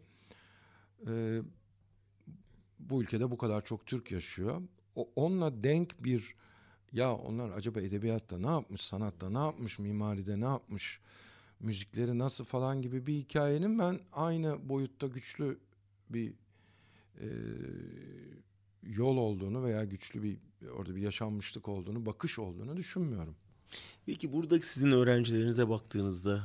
[1.08, 1.42] e,
[2.80, 4.62] bu ülkede bu kadar çok Türk yaşıyor.
[4.96, 6.36] O, onunla denk bir
[6.94, 11.00] ya onlar acaba edebiyatta ne yapmış, sanatta ne yapmış, mimaride ne yapmış,
[11.60, 15.60] müzikleri nasıl falan gibi bir hikayenin ben aynı boyutta güçlü
[16.10, 16.34] bir
[17.20, 17.28] e,
[18.84, 20.38] yol olduğunu veya güçlü bir
[20.72, 23.36] orada bir yaşanmışlık olduğunu, bakış olduğunu düşünmüyorum.
[24.06, 26.44] Peki buradaki sizin öğrencilerinize baktığınızda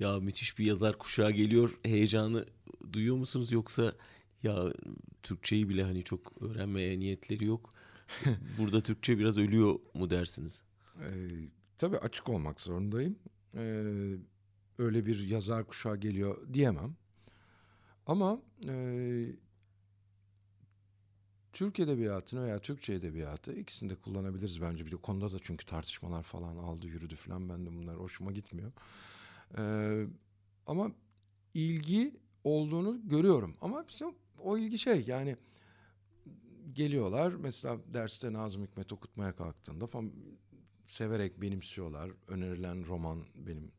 [0.00, 2.46] ya müthiş bir yazar kuşağı geliyor heyecanı
[2.92, 3.92] duyuyor musunuz yoksa
[4.42, 4.72] ya
[5.22, 7.70] Türkçeyi bile hani çok öğrenmeye niyetleri yok.
[8.58, 10.62] Burada Türkçe biraz ölüyor mu dersiniz?
[11.00, 11.28] Ee,
[11.78, 13.18] tabii açık olmak zorundayım.
[13.54, 13.82] Ee,
[14.78, 16.96] öyle bir yazar kuşağı geliyor diyemem.
[18.06, 19.26] Ama e,
[21.52, 24.86] Türk edebiyatını veya Türkçe edebiyatı ikisini de kullanabiliriz bence.
[24.86, 27.48] Bir de konuda da çünkü tartışmalar falan aldı yürüdü falan.
[27.48, 28.72] Ben de bunlar hoşuma gitmiyor.
[29.58, 30.06] Ee,
[30.66, 30.92] ama
[31.54, 33.54] ilgi olduğunu görüyorum.
[33.60, 34.08] Ama bizim
[34.44, 35.36] o ilgi şey yani
[36.72, 40.12] geliyorlar mesela derste Nazım Hikmet okutmaya kalktığında falan
[40.86, 42.10] severek benimsiyorlar.
[42.28, 43.72] Önerilen roman benim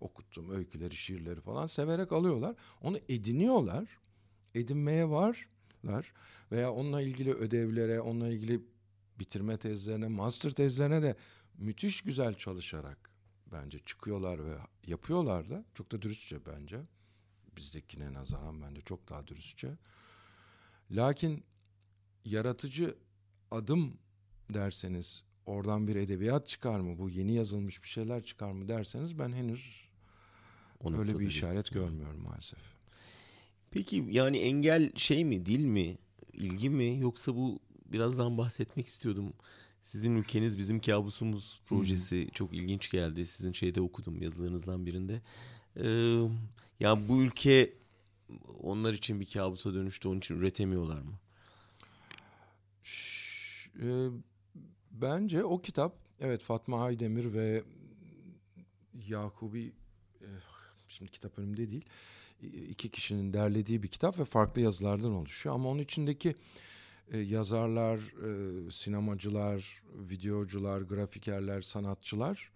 [0.00, 2.56] okuttuğum öyküleri, şiirleri falan severek alıyorlar.
[2.82, 3.98] Onu ediniyorlar.
[4.54, 6.12] Edinmeye varlar
[6.52, 8.60] veya onunla ilgili ödevlere, onunla ilgili
[9.18, 11.16] bitirme tezlerine, master tezlerine de
[11.58, 13.10] müthiş güzel çalışarak
[13.52, 15.64] bence çıkıyorlar ve yapıyorlar da.
[15.74, 16.80] Çok da dürüstçe bence.
[17.56, 19.76] Bizdekine nazaran bence çok daha dürüstçe.
[20.90, 21.44] Lakin
[22.24, 22.96] yaratıcı
[23.50, 23.98] adım
[24.54, 26.98] derseniz oradan bir edebiyat çıkar mı?
[26.98, 29.88] Bu yeni yazılmış bir şeyler çıkar mı derseniz ben henüz
[30.80, 31.84] o öyle bir işaret değil.
[31.84, 32.58] görmüyorum maalesef.
[33.70, 35.98] Peki yani engel şey mi, dil mi,
[36.32, 39.32] ilgi mi yoksa bu birazdan bahsetmek istiyordum.
[39.84, 42.30] Sizin ülkeniz bizim kabusumuz projesi hmm.
[42.30, 43.26] çok ilginç geldi.
[43.26, 45.22] Sizin şeyde okudum yazılarınızdan birinde.
[45.76, 46.28] Ee,
[46.80, 47.72] yani bu ülke
[48.62, 50.08] onlar için bir kabusa dönüştü.
[50.08, 51.12] Onun için üretemiyorlar mı?
[53.82, 54.08] e,
[54.90, 57.62] bence o kitap evet Fatma Aydemir ve
[59.08, 59.72] Yakubi
[60.20, 60.28] e,
[60.88, 61.84] şimdi kitap önümde değil
[62.42, 66.34] iki kişinin derlediği bir kitap ve farklı yazılardan oluşuyor ama onun içindeki
[67.12, 72.50] e, yazarlar, e, sinemacılar, videocular, grafikerler, sanatçılar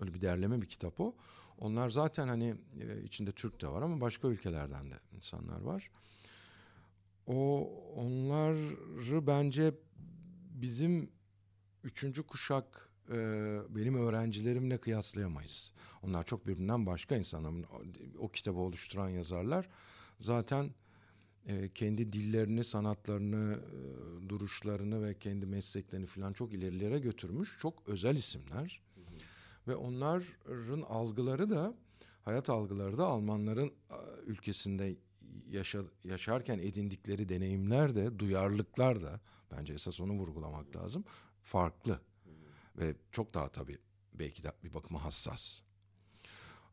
[0.00, 1.14] öyle bir derleme bir kitap o.
[1.64, 5.90] Onlar zaten hani e, içinde Türk de var ama başka ülkelerden de insanlar var.
[7.26, 9.74] O onları bence
[10.54, 11.10] bizim
[11.84, 13.16] üçüncü kuşak e,
[13.68, 15.72] benim öğrencilerimle kıyaslayamayız.
[16.02, 17.52] Onlar çok birbirinden başka insanlar.
[18.18, 19.68] O, kitabı oluşturan yazarlar
[20.20, 20.70] zaten
[21.46, 23.60] e, kendi dillerini, sanatlarını,
[24.28, 27.58] duruşlarını ve kendi mesleklerini falan çok ilerilere götürmüş.
[27.58, 28.83] Çok özel isimler.
[29.68, 31.74] Ve onların algıları da,
[32.22, 33.72] hayat algıları da Almanların
[34.26, 34.96] ülkesinde
[35.46, 41.04] yaşa, yaşarken edindikleri deneyimler de, duyarlılıklar da bence esas onu vurgulamak lazım.
[41.42, 42.00] Farklı
[42.76, 43.78] ve çok daha tabii
[44.14, 45.60] belki de bir bakıma hassas.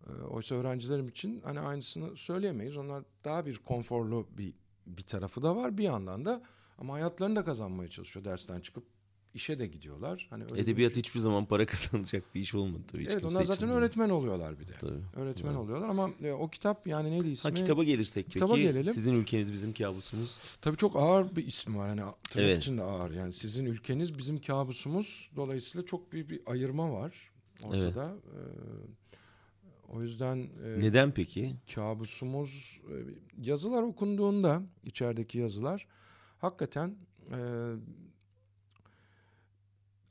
[0.07, 2.77] E, oysa öğrencilerim için hani aynısını söyleyemeyiz.
[2.77, 4.53] Onlar daha bir konforlu bir
[4.85, 6.43] bir tarafı da var bir yandan da
[6.77, 8.83] ama hayatlarını da kazanmaya çalışıyor dersten çıkıp
[9.33, 10.27] işe de gidiyorlar.
[10.29, 13.07] Hani Edebiyat hiçbir zaman para kazanacak bir iş olmadı tabii.
[13.09, 14.73] Evet onlar zaten öğretmen oluyorlar bir de.
[14.79, 14.99] Tabii.
[15.15, 15.59] Öğretmen evet.
[15.59, 17.49] oluyorlar ama e, o kitap yani neydi ismi?
[17.49, 18.67] Ha kitaba gelirsek kitaba peki.
[18.67, 18.93] Gelelim.
[18.93, 20.37] Sizin ülkeniz bizim kabusumuz.
[20.61, 21.87] Tabii çok ağır bir isim var.
[21.87, 22.57] Yani tırnak evet.
[22.57, 23.11] içinde ağır.
[23.11, 25.29] Yani sizin ülkeniz bizim kabusumuz.
[25.35, 27.31] Dolayısıyla çok büyük bir ayırma var
[27.63, 28.15] ortada.
[28.15, 28.23] Evet.
[28.25, 28.91] Ee,
[29.91, 31.55] o yüzden e, neden peki?
[31.75, 32.95] Kabusumuz e,
[33.37, 35.87] yazılar okunduğunda içerideki yazılar
[36.39, 36.95] hakikaten
[37.31, 37.39] e,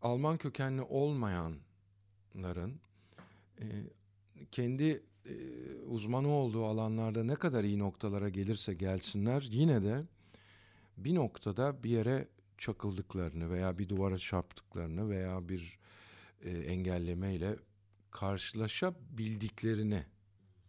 [0.03, 2.81] Alman kökenli olmayanların
[3.61, 3.65] e,
[4.53, 5.35] kendi e,
[5.87, 10.03] uzmanı olduğu alanlarda ne kadar iyi noktalara gelirse gelsinler yine de
[10.97, 15.79] bir noktada bir yere çakıldıklarını veya bir duvara çarptıklarını veya bir
[16.43, 17.57] e, engellemeyle
[18.11, 20.05] karşılaşabildiklerini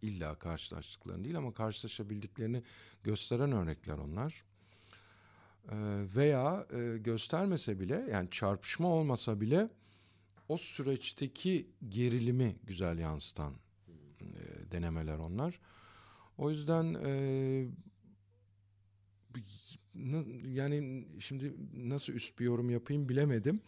[0.02, 2.62] illa karşılaştıklarını değil ama karşılaşabildiklerini
[3.04, 4.44] gösteren örnekler onlar.
[5.70, 5.74] Ee,
[6.16, 9.68] veya e, göstermese bile yani çarpışma olmasa bile
[10.48, 13.54] o süreçteki gerilimi güzel yansıtan
[14.20, 15.60] e, denemeler onlar.
[16.38, 17.66] O yüzden e,
[20.44, 23.60] yani şimdi nasıl üst bir yorum yapayım bilemedim.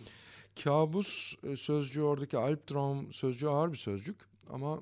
[0.65, 4.17] Kabus sözcüğü oradaki Albtraum sözcüğü ağır bir sözcük
[4.51, 4.81] ama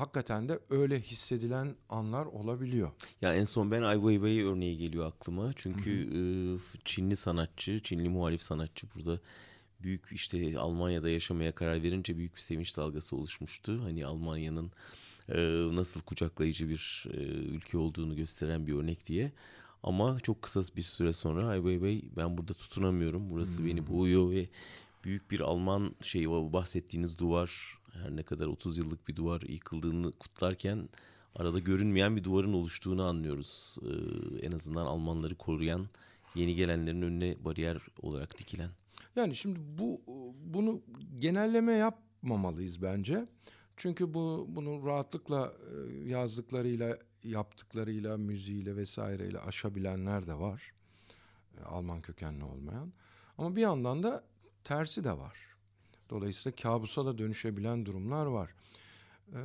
[0.00, 2.90] hakikaten de öyle hissedilen anlar olabiliyor.
[3.22, 5.52] Ya en son ben Ai Weiwei örneği geliyor aklıma.
[5.56, 6.58] Çünkü hı hı.
[6.84, 9.20] Çinli sanatçı, Çinli muhalif sanatçı burada
[9.82, 13.80] büyük işte Almanya'da yaşamaya karar verince büyük bir sevinç dalgası oluşmuştu.
[13.82, 14.70] Hani Almanya'nın
[15.76, 17.04] nasıl kucaklayıcı bir
[17.54, 19.32] ülke olduğunu gösteren bir örnek diye.
[19.82, 23.30] Ama çok kısa bir süre sonra Ai Weiwei ben burada tutunamıyorum.
[23.30, 23.66] Burası hmm.
[23.66, 24.48] beni boğuyor ve
[25.04, 30.88] büyük bir Alman şeyi bahsettiğiniz duvar her ne kadar 30 yıllık bir duvar yıkıldığını kutlarken
[31.34, 33.76] arada görünmeyen bir duvarın oluştuğunu anlıyoruz.
[33.82, 35.88] Ee, en azından Almanları koruyan
[36.34, 38.70] yeni gelenlerin önüne bariyer olarak dikilen.
[39.16, 40.00] Yani şimdi bu
[40.44, 40.80] bunu
[41.18, 43.26] genelleme yapmamalıyız bence.
[43.76, 50.72] Çünkü bu bunu rahatlıkla e, yazdıklarıyla, yaptıklarıyla, müziğiyle vesaireyle aşabilenler de var.
[51.60, 52.92] E, Alman kökenli olmayan.
[53.38, 54.24] Ama bir yandan da
[54.64, 55.38] tersi de var.
[56.10, 58.54] Dolayısıyla kabusa da dönüşebilen durumlar var.
[59.32, 59.38] Ee,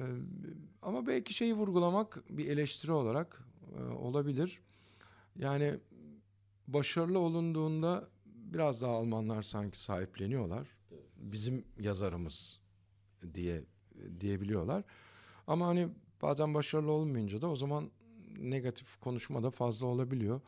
[0.81, 3.43] ama belki şeyi vurgulamak bir eleştiri olarak
[3.79, 4.59] e, olabilir.
[5.39, 5.79] Yani
[6.67, 10.67] başarılı olunduğunda biraz daha Almanlar sanki sahipleniyorlar.
[11.17, 12.59] Bizim yazarımız
[13.33, 13.63] diye
[14.19, 14.83] diyebiliyorlar.
[15.47, 15.89] Ama hani
[16.21, 17.91] bazen başarılı olmayınca da o zaman
[18.39, 20.41] negatif konuşma da fazla olabiliyor.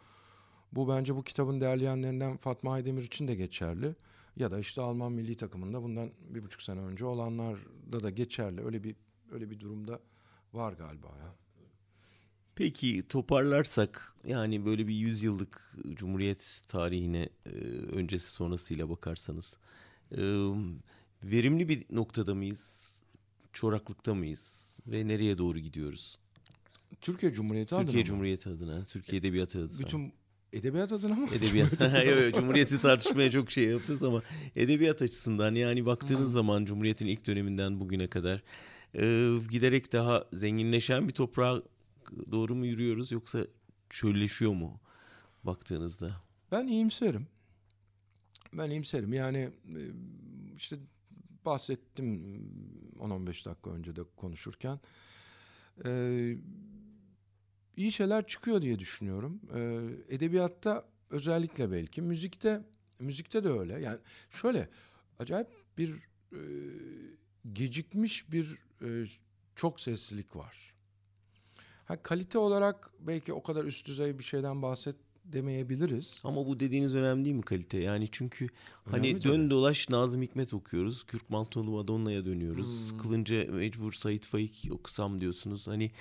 [0.71, 3.95] Bu bence bu kitabın derleyenlerinden Fatma Aydemir için de geçerli.
[4.37, 8.65] Ya da işte Alman milli takımında bundan bir buçuk sene önce olanlarda da geçerli.
[8.65, 8.95] Öyle bir
[9.31, 9.99] öyle bir durumda
[10.53, 11.35] var galiba ya.
[12.55, 17.49] Peki toparlarsak yani böyle bir yüzyıllık Cumhuriyet tarihine e,
[17.91, 19.57] öncesi sonrasıyla bakarsanız
[20.11, 20.21] e,
[21.23, 22.85] verimli bir noktada mıyız?
[23.53, 24.65] Çoraklıkta mıyız?
[24.87, 26.19] Ve nereye doğru gidiyoruz?
[27.01, 29.79] Türkiye Cumhuriyeti Türkiye adına Türkiye Cumhuriyeti adına, Türkiye Edebiyatı adına.
[29.79, 30.13] Bütün
[30.55, 31.27] Edebiyat adına mı?
[31.33, 31.81] Edebiyat.
[31.81, 34.21] evet, Cumhuriyeti tartışmaya çok şey yapıyoruz ama
[34.55, 36.33] edebiyat açısından yani baktığınız hmm.
[36.33, 38.43] zaman Cumhuriyet'in ilk döneminden bugüne kadar
[38.95, 41.61] e, giderek daha zenginleşen bir toprağa
[42.31, 43.47] doğru mu yürüyoruz yoksa
[43.89, 44.79] çölleşiyor mu
[45.43, 46.21] baktığınızda?
[46.51, 47.27] Ben iyimserim.
[48.53, 49.13] Ben iyimserim.
[49.13, 49.49] Yani
[50.55, 50.75] işte
[51.45, 52.21] bahsettim
[52.99, 54.79] 10-15 dakika önce de konuşurken.
[55.85, 56.37] Ee,
[57.77, 59.41] iyi şeyler çıkıyor diye düşünüyorum.
[59.55, 62.61] Ee, edebiyatta özellikle belki müzikte
[62.99, 63.73] müzikte de öyle.
[63.79, 63.97] Yani
[64.29, 64.69] şöyle
[65.19, 65.89] acayip bir
[66.33, 66.39] e,
[67.53, 69.05] gecikmiş bir e,
[69.55, 70.73] çok seslilik var.
[71.85, 76.21] Ha, kalite olarak belki o kadar üst düzey bir şeyden bahset demeyebiliriz.
[76.23, 77.77] Ama bu dediğiniz önemli değil mi kalite?
[77.77, 78.49] Yani çünkü
[78.85, 79.49] önemli hani dön tabii.
[79.49, 81.03] dolaş Nazım Hikmet okuyoruz.
[81.03, 82.67] Kürk Maltonlu Madonna'ya dönüyoruz.
[82.67, 82.79] Hmm.
[82.79, 85.67] Sıkılınca mecbur Sait Faik okusam diyorsunuz.
[85.67, 85.91] Hani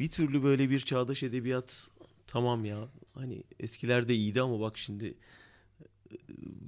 [0.00, 1.90] bir türlü böyle bir çağdaş edebiyat
[2.26, 5.14] tamam ya hani eskilerde iyiydi ama bak şimdi
[6.10, 6.16] e,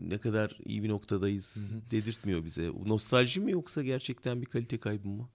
[0.01, 1.57] ne kadar iyi bir noktadayız
[1.90, 2.71] dedirtmiyor bize.
[2.87, 5.29] Nostalji mi yoksa gerçekten bir kalite kaybı mı?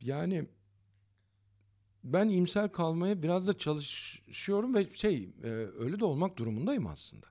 [0.00, 0.48] Yani
[2.04, 7.26] ben imsel kalmaya biraz da çalışıyorum ve şey e, öyle de olmak durumundayım aslında.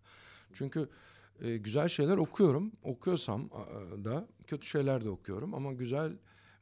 [0.53, 0.89] Çünkü
[1.41, 2.71] e, güzel şeyler okuyorum.
[2.83, 3.49] Okuyorsam
[4.03, 6.13] da kötü şeyler de okuyorum ama güzel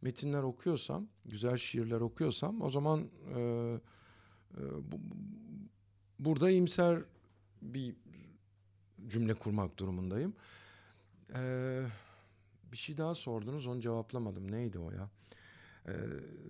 [0.03, 4.61] metinler okuyorsam, güzel şiirler okuyorsam o zaman e, e,
[4.91, 4.99] bu,
[6.19, 6.99] burada imser
[7.61, 7.95] bir
[9.07, 10.33] cümle kurmak durumundayım.
[11.35, 11.83] Ee,
[12.71, 14.51] bir şey daha sordunuz onu cevaplamadım.
[14.51, 15.09] Neydi o ya?
[15.87, 15.91] Ee,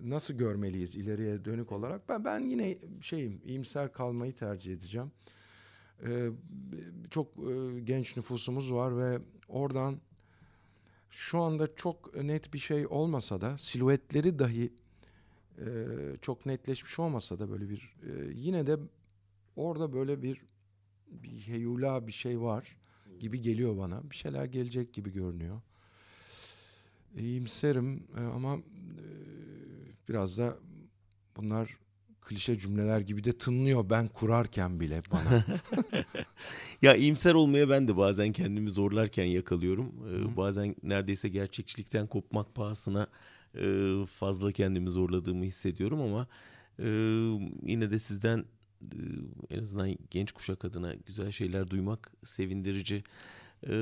[0.02, 2.08] nasıl görmeliyiz ileriye dönük olarak?
[2.08, 5.12] Ben ben yine şeyim iyimser kalmayı tercih edeceğim.
[6.06, 6.28] Ee,
[7.10, 10.00] çok e, genç nüfusumuz var ve oradan
[11.14, 14.72] şu anda çok net bir şey olmasa da siluetleri dahi
[15.58, 15.66] e,
[16.22, 18.78] çok netleşmiş olmasa da böyle bir e, yine de
[19.56, 20.42] orada böyle bir
[21.06, 22.76] bir heyula bir şey var
[23.20, 24.10] gibi geliyor bana.
[24.10, 25.60] Bir şeyler gelecek gibi görünüyor.
[27.16, 28.62] İyimserim e, ama e,
[30.08, 30.58] biraz da
[31.36, 31.78] bunlar
[32.24, 35.44] klişe cümleler gibi de tınlıyor ben kurarken bile bana.
[36.82, 39.92] ya iyimser olmaya ben de bazen kendimi zorlarken yakalıyorum.
[40.08, 43.06] Ee, bazen neredeyse gerçekçilikten kopmak pahasına
[43.58, 46.26] e, fazla kendimi zorladığımı hissediyorum ama
[46.78, 46.86] e,
[47.62, 48.44] yine de sizden
[48.82, 48.98] e,
[49.50, 53.04] en azından genç kuşak adına güzel şeyler duymak sevindirici.
[53.66, 53.72] E,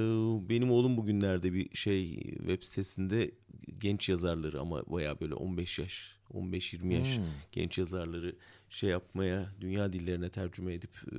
[0.49, 3.31] benim oğlum bugünlerde bir şey web sitesinde
[3.79, 7.25] genç yazarları ama baya böyle 15 yaş 15-20 yaş hmm.
[7.53, 8.37] genç yazarları
[8.71, 11.17] şey yapmaya, dünya dillerine tercüme edip e,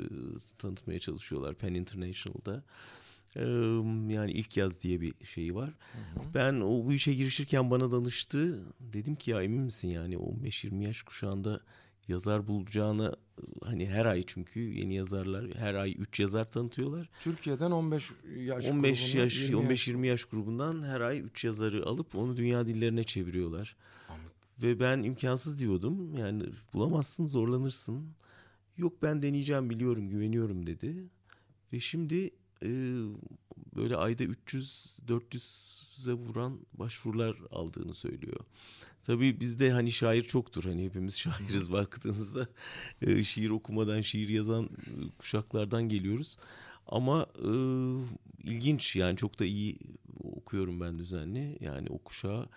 [0.58, 2.63] tanıtmaya çalışıyorlar Pen International'da.
[3.36, 3.43] E,
[4.13, 5.69] yani ilk yaz diye bir şeyi var.
[5.69, 6.19] Hı.
[6.34, 8.60] Ben o bu işe girişirken bana danıştı.
[8.80, 11.60] Dedim ki ya emin misin yani 15-20 yaş kuşağında
[12.08, 13.16] yazar bulacağını
[13.63, 17.10] hani her ay çünkü yeni yazarlar her ay 3 yazar tanıtıyorlar.
[17.20, 22.38] Türkiye'den 15 yaş 15 yaş 15 20 yaş grubundan her ay 3 yazarı alıp onu
[22.38, 23.76] dünya dillerine çeviriyorlar.
[24.62, 26.18] Ve ben imkansız diyordum.
[26.18, 28.08] Yani bulamazsın, zorlanırsın.
[28.78, 30.96] Yok ben deneyeceğim, biliyorum, güveniyorum dedi.
[31.74, 32.32] Ve şimdi
[32.63, 32.70] e,
[33.76, 38.39] böyle ayda 300-400'e vuran başvurular aldığını söylüyor.
[39.06, 40.63] Tabii bizde hani şair çoktur.
[40.63, 42.48] Hani hepimiz şairiz baktığınızda.
[43.02, 44.70] E, şiir okumadan, şiir yazan
[45.18, 46.38] kuşaklardan geliyoruz.
[46.88, 47.50] Ama e,
[48.44, 49.78] ilginç yani çok da iyi
[50.24, 51.58] okuyorum ben düzenli.
[51.62, 52.50] Yani o kuşağı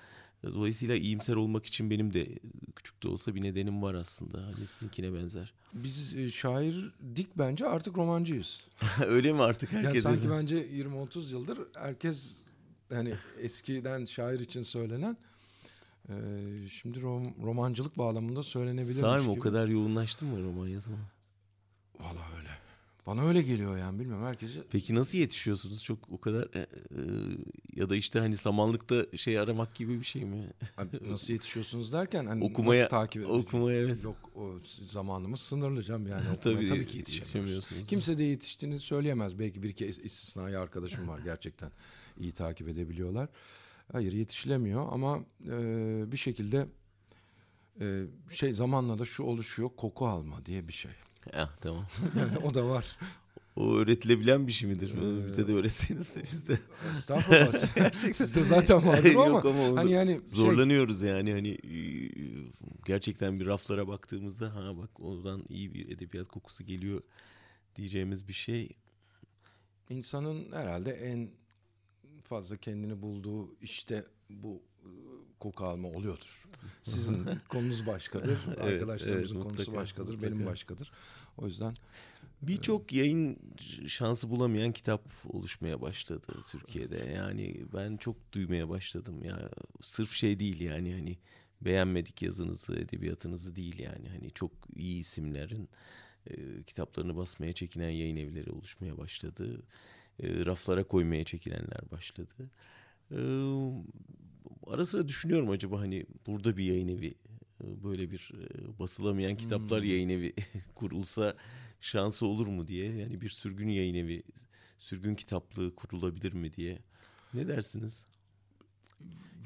[0.54, 2.28] Dolayısıyla iyimser olmak için benim de
[2.76, 4.42] küçük de olsa bir nedenim var aslında.
[4.42, 5.52] Hani sizinkine benzer.
[5.72, 8.64] Biz e, şair dik bence artık romancıyız.
[9.06, 10.04] Öyle mi artık herkes?
[10.04, 12.44] Yani sanki bence 20-30 yıldır herkes
[12.92, 15.16] hani eskiden şair için söylenen
[16.08, 19.00] e, şimdi rom, romancılık bağlamında söylenebilir.
[19.00, 20.98] Sahi mi o kadar yoğunlaştı mı roman yazımı?
[22.00, 22.50] Valla öyle.
[23.06, 24.60] Bana öyle geliyor yani bilmiyorum herkese.
[24.70, 25.84] Peki nasıl yetişiyorsunuz?
[25.84, 26.66] Çok o kadar e, e,
[27.76, 30.52] ya da işte hani samanlıkta şey aramak gibi bir şey mi?
[31.08, 34.04] nasıl yetişiyorsunuz derken hani okumaya nasıl takip okumaya evet.
[34.04, 37.86] Yok o zamanımız sınırlı canım yani okumaya tabii, tabii ki yetişemiyorsunuz.
[37.86, 39.38] Kimse de yetiştiğini söyleyemez.
[39.38, 41.70] Belki bir iki istisnai arkadaşım var gerçekten
[42.20, 43.28] iyi takip edebiliyorlar.
[43.92, 45.52] Hayır yetişilemiyor ama e,
[46.12, 46.66] bir şekilde
[47.80, 50.92] e, şey zamanla da şu oluşuyor koku alma diye bir şey.
[51.32, 51.86] Ya tamam.
[52.18, 52.96] yani o da var.
[53.56, 54.94] O öğretilebilen bir şey midir?
[54.94, 56.58] Ee, Bize de öğretseniz de biz de.
[56.92, 57.92] Estağfurullah.
[58.12, 59.26] Sizde zaten vardır ama.
[59.26, 61.08] Yok ama hani yani şey- zorlanıyoruz şey...
[61.08, 61.58] yani hani
[62.86, 67.02] gerçekten bir raflara baktığımızda ha bak oradan iyi bir edebiyat kokusu geliyor
[67.76, 68.76] diyeceğimiz bir şey.
[69.90, 71.30] İnsanın herhalde en
[72.26, 74.62] fazla kendini bulduğu işte bu
[75.40, 76.48] koku alma oluyordur.
[76.82, 80.34] Sizin konunuz başkadır, evet, arkadaşlarımızın evet, konusu başkadır, mutlaka.
[80.34, 80.92] benim başkadır.
[81.38, 81.76] O yüzden
[82.42, 83.38] birçok yayın
[83.88, 86.96] şansı bulamayan kitap oluşmaya başladı Türkiye'de.
[86.96, 89.50] Yani ben çok duymaya başladım ya.
[89.82, 91.18] Sırf şey değil yani hani
[91.60, 94.08] beğenmedik yazınızı, edebiyatınızı değil yani.
[94.08, 95.68] Hani çok iyi isimlerin
[96.30, 99.62] e, kitaplarını basmaya çekinen yayın evleri oluşmaya başladı.
[100.22, 102.50] E, raflara koymaya çekilenler başladı.
[103.10, 103.18] E,
[104.66, 107.14] ara sıra düşünüyorum acaba hani burada bir yayın evi
[107.64, 108.30] e, böyle bir
[108.78, 109.90] basılamayan kitaplar hmm.
[109.90, 110.34] yayın evi
[110.74, 111.36] kurulsa
[111.80, 112.96] şansı olur mu diye.
[112.96, 114.22] Yani bir sürgün yayın evi,
[114.78, 116.78] sürgün kitaplığı kurulabilir mi diye.
[117.34, 118.04] Ne dersiniz?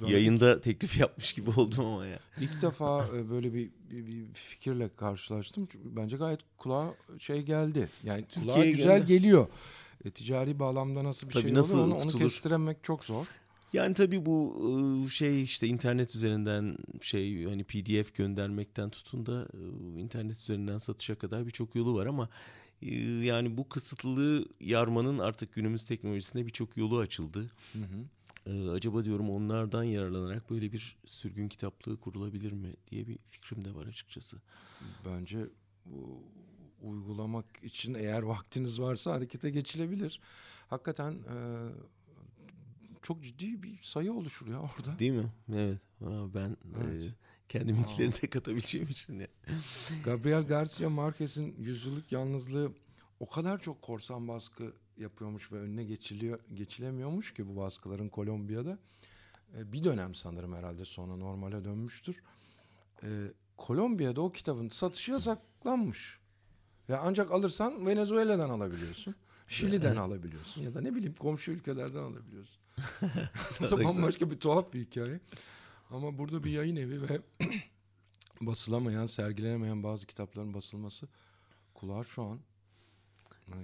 [0.01, 0.15] Gayet...
[0.15, 2.19] Yayında teklif yapmış gibi oldum ama ya.
[2.41, 5.69] İlk defa böyle bir, bir, bir fikirle karşılaştım.
[5.85, 7.89] Bence gayet kulağa şey geldi.
[8.05, 9.07] Yani kulağa güzel geldi.
[9.07, 9.49] geliyor.
[10.05, 13.27] E, ticari bağlamda nasıl bir Tabii şey nasıl olur onu, onu kestiremek çok zor.
[13.73, 19.49] Yani tabii bu şey işte internet üzerinden şey hani PDF göndermekten tutun da
[19.99, 22.29] internet üzerinden satışa kadar birçok yolu var ama
[23.23, 27.51] yani bu kısıtlılığı yarmanın artık günümüz teknolojisinde birçok yolu açıldı.
[27.73, 28.71] Hı hı.
[28.71, 33.87] Acaba diyorum onlardan yararlanarak böyle bir sürgün kitaplığı kurulabilir mi diye bir fikrim de var
[33.87, 34.37] açıkçası.
[35.07, 35.39] Bence
[35.87, 36.23] bu
[36.83, 40.21] uygulamak için eğer vaktiniz varsa harekete geçilebilir.
[40.69, 41.19] Hakikaten
[43.03, 44.99] çok ciddi bir sayı oluşur ya orada.
[44.99, 45.33] Değil mi?
[45.55, 45.79] Evet.
[46.05, 47.05] Aa, ben Evet.
[47.05, 47.15] e,
[47.49, 49.19] kendiminkilerini de katabileceğim için.
[49.19, 49.27] ya.
[50.05, 52.73] Gabriel Garcia Marquez'in yüzyıllık yalnızlığı
[53.21, 58.79] o kadar çok korsan baskı yapıyormuş ve önüne geçiliyor geçilemiyormuş ki bu baskıların Kolombiya'da.
[59.57, 62.23] E, bir dönem sanırım herhalde sonra normale dönmüştür.
[63.03, 63.09] E,
[63.57, 66.20] Kolombiya'da o kitabın satışı yasaklanmış.
[66.91, 69.15] Ve ancak alırsan Venezuela'dan alabiliyorsun.
[69.49, 72.57] Şili'den alabiliyorsun ya da ne bileyim komşu ülkelerden alabiliyorsun.
[73.61, 75.21] Bu da bambaşka bir tuhaf bir hikaye.
[75.91, 77.21] Ama burada bir yayın evi ve
[78.41, 81.09] basılamayan, sergilenemeyen bazı kitapların basılması
[81.75, 82.39] kulağa şu an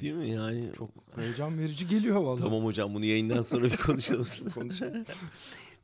[0.00, 0.30] Değil mi?
[0.30, 2.42] Yani çok heyecan verici geliyor vallahi.
[2.42, 4.26] Tamam hocam bunu yayından sonra bir konuşalım.
[4.54, 5.04] Konuşalım.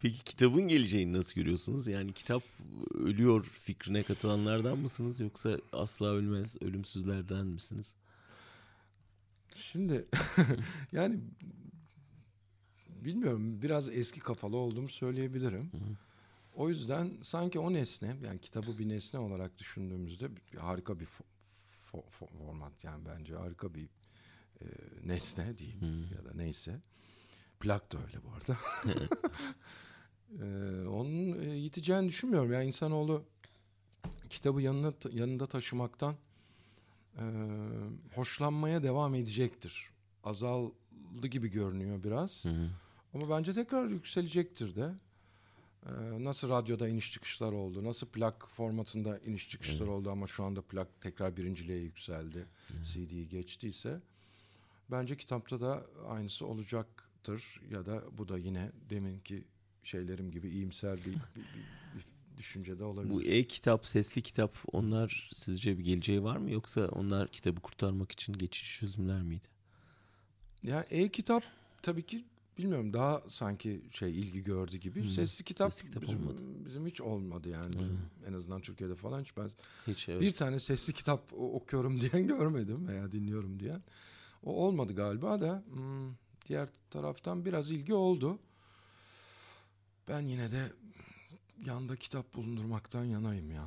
[0.03, 1.86] Peki kitabın geleceğini nasıl görüyorsunuz?
[1.86, 2.42] Yani kitap
[2.94, 7.94] ölüyor fikrine katılanlardan mısınız yoksa asla ölmez ölümsüzlerden misiniz?
[9.55, 10.07] Şimdi
[10.92, 11.20] yani
[12.90, 15.70] bilmiyorum biraz eski kafalı olduğumu söyleyebilirim.
[16.55, 20.28] O yüzden sanki o nesne yani kitabı bir nesne olarak düşündüğümüzde
[20.59, 21.22] harika bir fo-
[21.92, 23.88] fo- fo- format yani bence harika bir
[24.61, 24.64] e,
[25.05, 26.80] nesne diyeyim ya da neyse.
[27.61, 28.59] Plak da öyle bu arada.
[30.41, 30.45] E,
[30.87, 32.53] onun e, yiteceğini düşünmüyorum.
[32.53, 33.24] Yani insanoğlu
[34.30, 36.14] kitabı yanına yanında taşımaktan
[37.18, 37.24] e,
[38.14, 39.91] hoşlanmaya devam edecektir.
[40.24, 42.45] Azaldı gibi görünüyor biraz.
[43.14, 44.95] Ama bence tekrar yükselecektir de.
[45.87, 50.62] Ee, nasıl radyoda iniş çıkışlar oldu, nasıl plak formatında iniş çıkışlar oldu ama şu anda
[50.62, 52.47] plak tekrar birinciliğe yükseldi,
[52.85, 54.01] CD'yi geçtiyse
[54.91, 59.45] bence kitapta da aynısı olacaktır ya da bu da yine deminki
[59.83, 62.07] şeylerim gibi iyimser bir, bir, bir- bir
[62.39, 63.12] düşüncede olabilir.
[63.14, 68.33] Bu e-kitap, sesli kitap onlar sizce bir geleceği var mı yoksa onlar kitabı kurtarmak için
[68.33, 69.49] geçiş çözümler miydi?
[70.62, 71.43] Ya e-kitap
[71.83, 72.24] tabii ki
[72.59, 75.11] bilmiyorum daha sanki şey ilgi gördü gibi.
[75.11, 76.43] Sesli kitap, Sesli kitap bizim, olmadı.
[76.66, 77.72] bizim hiç olmadı yani.
[77.78, 79.51] Bizim en azından Türkiye'de falan hiç ben
[79.87, 80.20] Hiç evet.
[80.20, 83.83] bir tane sesli kitap okuyorum diyen görmedim veya dinliyorum diyen.
[84.43, 86.14] O olmadı galiba da hmm,
[86.49, 88.39] diğer taraftan biraz ilgi oldu.
[90.09, 90.72] Ben yine de
[91.66, 93.64] yanda kitap bulundurmaktan yanayım ya.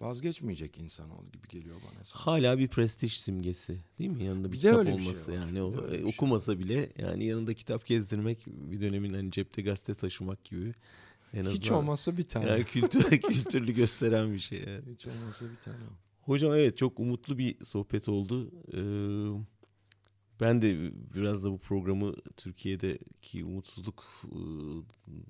[0.00, 2.04] Vazgeçmeyecek insanoğlu gibi geliyor bana.
[2.04, 2.24] sanki.
[2.24, 4.24] Hala bir prestij simgesi değil mi?
[4.24, 5.36] Yanında bir, Bir kitap öyle bir şey olması var.
[5.36, 9.94] yani o e, şey okumasa bile yani yanında kitap gezdirmek bir dönemin hani cepte gazete
[9.94, 10.74] taşımak gibi
[11.34, 12.50] en azından Hiç olmazsa bir tane.
[12.50, 14.62] yani kültür kültürlü gösteren bir şey.
[14.66, 14.84] evet.
[14.94, 15.76] Hiç olmazsa bir tane.
[16.20, 18.50] Hocam evet çok umutlu bir sohbet oldu.
[18.72, 18.80] Ee,
[20.40, 24.38] ben de biraz da bu programı Türkiye'deki umutsuzluk e,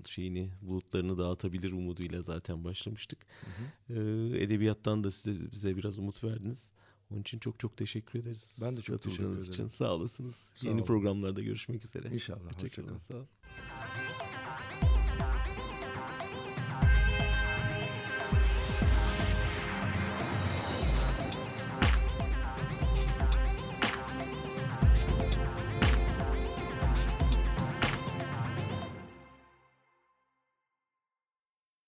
[0.08, 3.26] şeyini bulutlarını dağıtabilir umuduyla zaten başlamıştık.
[3.90, 3.94] Ee,
[4.34, 6.70] edebiyattan da size bize biraz umut verdiniz.
[7.10, 8.58] Onun için çok çok teşekkür ederiz.
[8.62, 9.42] Ben de çok teşekkür ederim.
[9.42, 10.34] için sağ olasınız.
[10.54, 10.86] Sağ Yeni olun.
[10.86, 12.08] programlarda görüşmek üzere.
[12.14, 12.44] İnşallah.
[12.44, 12.94] Hoşçakalın.
[12.94, 12.98] Hoşçakalın.
[12.98, 13.28] Sağ olun.